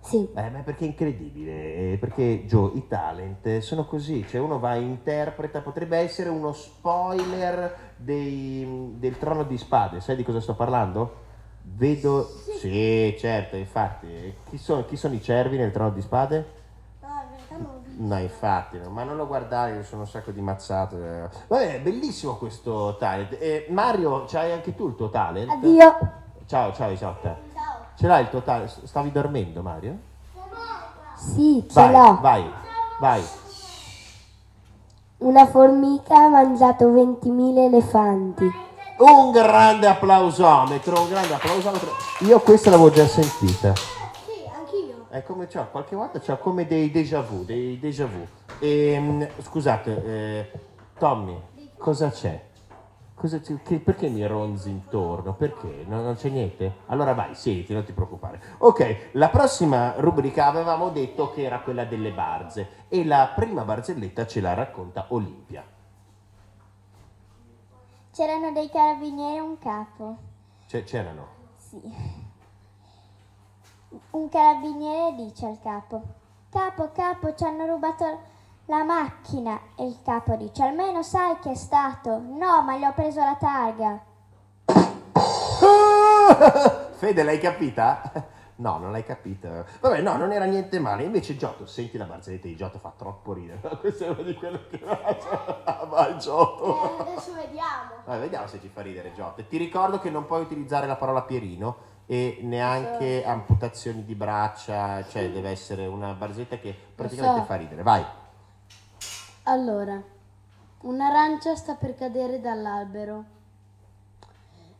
Sì. 0.00 0.26
Eh, 0.34 0.50
ma 0.50 0.60
perché 0.60 0.84
è 0.84 0.88
incredibile, 0.88 1.52
eh, 1.92 1.96
perché 2.00 2.44
Joe, 2.46 2.70
i 2.74 2.86
talent 2.88 3.46
eh, 3.46 3.60
sono 3.60 3.84
così, 3.86 4.24
cioè 4.26 4.40
uno 4.40 4.58
va 4.58 4.74
e 4.74 4.80
interpreta, 4.80 5.60
potrebbe 5.60 5.98
essere 5.98 6.30
uno 6.30 6.52
spoiler 6.52 7.92
dei- 7.96 8.94
del 8.96 9.18
trono 9.18 9.42
di 9.44 9.58
spade, 9.58 10.00
sai 10.00 10.16
di 10.16 10.24
cosa 10.24 10.40
sto 10.40 10.54
parlando? 10.54 11.26
Vedo, 11.74 12.28
sì, 12.58 13.16
certo, 13.18 13.56
infatti, 13.56 14.34
chi 14.50 14.58
sono, 14.58 14.84
chi 14.84 14.96
sono 14.96 15.14
i 15.14 15.22
cervi 15.22 15.56
nel 15.56 15.70
trono 15.70 15.90
di 15.90 16.00
spade? 16.00 16.56
No, 18.00 18.16
infatti, 18.18 18.78
ma 18.88 19.02
non 19.02 19.16
lo 19.16 19.26
guardare, 19.26 19.80
ci 19.82 19.88
sono 19.88 20.02
un 20.02 20.08
sacco 20.08 20.30
di 20.30 20.40
mazzate. 20.40 20.96
eh. 21.32 21.36
Vabbè, 21.48 21.80
bellissimo 21.80 22.36
questo 22.36 22.96
talent. 22.96 23.36
E 23.40 23.66
Mario, 23.70 24.24
c'hai 24.28 24.52
anche 24.52 24.74
tu 24.76 24.86
il 24.88 24.94
tuo 24.94 25.08
talent? 25.08 25.50
Addio. 25.50 25.96
Ciao, 26.46 26.72
ciao 26.72 26.90
Isotta. 26.90 27.36
Ciao. 27.52 27.74
Ce 27.96 28.06
l'hai 28.06 28.22
il 28.22 28.30
tuo 28.30 28.42
talent? 28.42 28.84
Stavi 28.84 29.10
dormendo, 29.10 29.62
Mario? 29.62 29.98
Sì, 31.16 31.64
ce 31.68 31.74
Vai, 31.80 31.92
l'ho. 31.92 32.18
vai, 32.20 32.50
vai. 33.00 33.22
Una 35.18 35.46
formica 35.46 36.14
ha 36.16 36.28
mangiato 36.28 36.86
20.000 36.92 37.58
elefanti. 37.64 38.48
Un 38.98 39.30
grande 39.30 39.86
applausometro, 39.86 41.02
un 41.02 41.08
grande 41.08 41.34
applausometro. 41.34 41.90
Io 42.20 42.40
questa 42.40 42.70
l'avevo 42.70 42.90
già 42.90 43.06
sentita. 43.06 43.72
Sì, 43.76 44.42
anch'io. 44.52 45.06
È 45.08 45.22
come 45.22 45.46
c'ho, 45.46 45.68
qualche 45.70 45.94
volta 45.94 46.18
c'ho 46.18 46.36
come 46.38 46.66
dei 46.66 46.90
déjà 46.90 47.20
vu, 47.20 47.44
dei 47.44 47.78
déjà 47.78 48.06
vu. 48.06 48.26
Ehm, 48.58 49.28
scusate, 49.40 50.04
eh, 50.04 50.50
Tommy, 50.98 51.40
cosa 51.76 52.10
c'è? 52.10 52.46
Cosa 53.14 53.38
c'è? 53.40 53.62
Che- 53.62 53.78
perché 53.78 54.08
mi 54.08 54.26
ronzi 54.26 54.68
intorno? 54.70 55.32
Perché? 55.34 55.84
Non, 55.86 56.02
non 56.02 56.16
c'è 56.16 56.28
niente? 56.28 56.78
Allora 56.86 57.14
vai, 57.14 57.36
siediti, 57.36 57.72
non 57.72 57.84
ti 57.84 57.92
preoccupare. 57.92 58.40
Ok, 58.58 59.10
la 59.12 59.28
prossima 59.28 59.94
rubrica 59.98 60.46
avevamo 60.46 60.88
detto 60.90 61.30
che 61.30 61.42
era 61.44 61.60
quella 61.60 61.84
delle 61.84 62.10
barze 62.10 62.86
e 62.88 63.04
la 63.04 63.30
prima 63.34 63.62
barzelletta 63.62 64.26
ce 64.26 64.40
la 64.40 64.54
racconta 64.54 65.06
Olimpia. 65.10 65.62
C'erano 68.18 68.50
dei 68.50 68.68
carabinieri 68.68 69.36
e 69.36 69.40
un 69.40 69.56
capo. 69.60 70.16
C'erano. 70.66 71.28
Sì. 71.54 71.80
Un 74.10 74.28
carabiniere 74.28 75.14
dice 75.14 75.46
al 75.46 75.60
capo: 75.62 76.02
Capo, 76.50 76.90
capo, 76.90 77.32
ci 77.36 77.44
hanno 77.44 77.64
rubato 77.66 78.18
la 78.64 78.82
macchina. 78.82 79.60
E 79.76 79.86
il 79.86 80.00
capo 80.02 80.34
dice: 80.34 80.64
Almeno 80.64 81.04
sai 81.04 81.38
che 81.38 81.52
è 81.52 81.54
stato. 81.54 82.18
No, 82.18 82.60
ma 82.62 82.76
gli 82.76 82.82
ho 82.82 82.92
preso 82.92 83.20
la 83.20 83.36
targa. 83.36 84.02
Fede, 86.98 87.22
l'hai 87.22 87.38
capita? 87.38 88.02
No, 88.58 88.78
non 88.78 88.90
l'hai 88.90 89.04
capita. 89.04 89.64
Vabbè, 89.80 90.00
no, 90.00 90.16
non 90.16 90.32
era 90.32 90.44
niente 90.44 90.80
male. 90.80 91.04
Invece 91.04 91.36
Giotto, 91.36 91.64
senti 91.66 91.96
la 91.96 92.06
barzelletta 92.06 92.48
di 92.48 92.56
Giotto, 92.56 92.78
fa 92.78 92.92
troppo 92.96 93.32
ridere. 93.32 93.60
Questo 93.78 94.04
è 94.04 94.08
uno 94.08 94.22
di 94.22 94.34
quelli 94.34 94.58
che 94.68 94.80
Ah, 94.84 95.84
Vai, 95.84 96.18
Giotto. 96.18 96.98
adesso 96.98 97.34
vediamo. 97.34 97.92
Vabbè, 98.04 98.18
vediamo 98.18 98.46
se 98.48 98.60
ci 98.60 98.68
fa 98.68 98.80
ridere 98.82 99.12
Giotto. 99.14 99.44
Ti 99.44 99.56
ricordo 99.56 100.00
che 100.00 100.10
non 100.10 100.26
puoi 100.26 100.42
utilizzare 100.42 100.86
la 100.88 100.96
parola 100.96 101.22
Pierino 101.22 101.96
e 102.06 102.38
neanche 102.42 103.24
amputazioni 103.24 104.04
di 104.04 104.14
braccia, 104.16 105.06
cioè 105.06 105.30
deve 105.30 105.50
essere 105.50 105.86
una 105.86 106.12
barzelletta 106.14 106.58
che 106.58 106.74
praticamente 106.94 107.40
so. 107.40 107.44
fa 107.46 107.54
ridere. 107.54 107.82
Vai. 107.84 108.04
Allora, 109.44 110.02
un'arancia 110.80 111.54
sta 111.54 111.74
per 111.74 111.94
cadere 111.94 112.40
dall'albero 112.40 113.24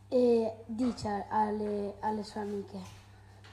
e 0.09 0.53
dice 0.65 1.25
alle, 1.29 1.93
alle 2.01 2.23
sue 2.23 2.41
amiche: 2.41 2.97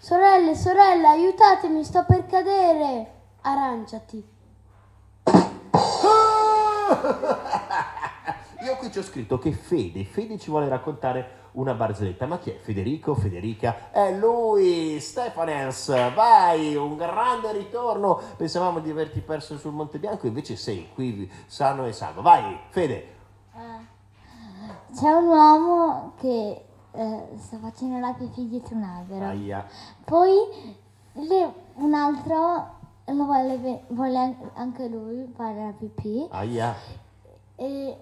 Sorelle, 0.07 0.55
sorelle, 0.55 1.09
aiutatemi, 1.09 1.83
sto 1.83 2.05
per 2.07 2.27
cadere. 2.27 3.15
Aranciati. 3.41 4.25
Io 8.63 8.77
qui 8.77 8.93
ci 8.93 8.99
ho 9.01 9.03
scritto 9.03 9.41
che 9.41 9.51
Fede, 9.51 10.05
Fede 10.05 10.39
ci 10.39 10.51
vuole 10.51 10.69
raccontare 10.69 11.49
una 11.55 11.75
barzelletta. 11.75 12.25
Ma 12.27 12.39
chi 12.39 12.51
è? 12.51 12.59
Federico? 12.61 13.17
Federica? 13.17 13.91
È 13.91 14.13
lui, 14.13 15.01
Stefanens. 15.01 15.89
Vai, 16.15 16.77
un 16.77 16.97
grande 16.97 17.51
ritorno. 17.51 18.21
Pensavamo 18.37 18.79
di 18.79 18.91
averti 18.91 19.19
perso 19.19 19.59
sul 19.59 19.73
Monte 19.73 19.99
Bianco, 19.99 20.29
invece 20.29 20.55
sei 20.55 20.89
qui 20.95 21.29
sano 21.47 21.85
e 21.85 21.93
salvo. 21.93 22.23
Vai, 22.23 22.57
Fede. 22.69 22.95
Eh, 23.57 24.95
c'è 24.95 25.11
un 25.11 25.27
uomo 25.27 26.13
che 26.21 26.65
eh, 26.97 27.37
sta 27.37 27.59
facendo 27.59 27.99
la 27.99 28.13
pipì 28.13 28.49
dietro 28.49 28.77
un 28.77 28.83
albero. 28.83 29.27
Aia. 29.27 29.65
Poi 30.05 30.35
le- 31.13 31.53
un 31.75 31.95
altro 31.95 32.75
lo 33.09 33.25
vuole, 33.25 33.85
vuole 33.89 34.19
an- 34.19 34.51
anche 34.55 34.89
lui 34.89 35.31
fare 35.35 35.65
la 35.65 35.73
pipì 35.73 36.27
Aia. 36.31 36.75
e, 37.55 37.97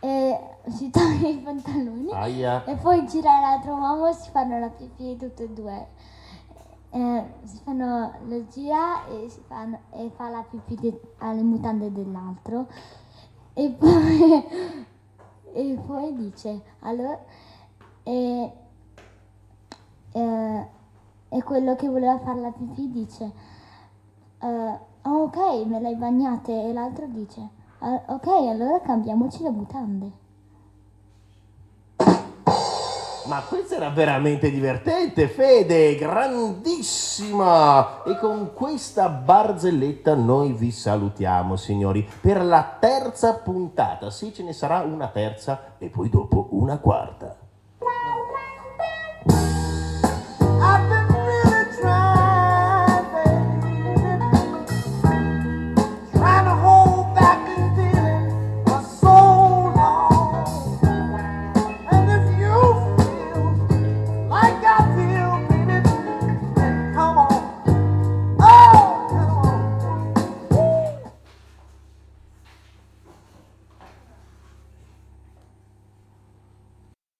e 0.00 0.40
si 0.68 0.90
toglie 0.90 1.28
i 1.30 1.38
pantaloni 1.38 2.12
Aia. 2.12 2.64
e 2.64 2.76
poi 2.76 3.04
gira 3.06 3.40
l'altro 3.40 3.74
uomo 3.74 4.06
e 4.08 4.12
si 4.12 4.30
fanno 4.30 4.58
la 4.58 4.68
pipì 4.68 5.16
tutti 5.16 5.42
e 5.42 5.48
due. 5.50 5.86
Eh, 6.90 7.24
si 7.42 7.58
fanno, 7.64 8.12
lo 8.28 8.46
gira 8.48 9.04
e, 9.08 9.28
si 9.28 9.42
fanno, 9.48 9.80
e 9.90 10.10
fa 10.14 10.28
la 10.28 10.44
pipì 10.48 10.76
de- 10.76 11.00
alle 11.18 11.42
mutande 11.42 11.90
dell'altro 11.90 12.66
e 13.52 13.68
poi, 13.70 14.44
e 15.52 15.78
poi 15.84 16.14
dice 16.14 16.62
allora 16.80 17.18
e, 18.04 18.52
eh, 20.12 20.66
e 21.28 21.42
quello 21.42 21.74
che 21.74 21.88
voleva 21.88 22.18
fare 22.18 22.40
la 22.40 22.52
pipì 22.52 22.90
dice 22.90 23.32
"Ah, 24.38 24.78
ok 25.02 25.66
me 25.66 25.80
l'hai 25.80 25.96
bagnate 25.96 26.52
e 26.52 26.72
l'altro 26.72 27.06
dice 27.08 27.48
"Ah, 27.80 28.02
ok 28.06 28.26
allora 28.26 28.80
cambiamoci 28.80 29.42
le 29.42 29.50
mutande 29.50 30.22
Ma 33.26 33.40
questa 33.40 33.76
era 33.76 33.88
veramente 33.88 34.50
divertente, 34.50 35.28
Fede, 35.28 35.94
grandissima! 35.94 38.02
E 38.04 38.18
con 38.18 38.50
questa 38.52 39.08
barzelletta 39.08 40.14
noi 40.14 40.52
vi 40.52 40.70
salutiamo, 40.70 41.56
signori, 41.56 42.06
per 42.20 42.44
la 42.44 42.76
terza 42.78 43.38
puntata. 43.38 44.10
Sì, 44.10 44.30
ce 44.34 44.42
ne 44.42 44.52
sarà 44.52 44.80
una 44.80 45.08
terza 45.08 45.76
e 45.78 45.88
poi 45.88 46.10
dopo 46.10 46.48
una 46.50 46.76
quarta. 46.76 47.43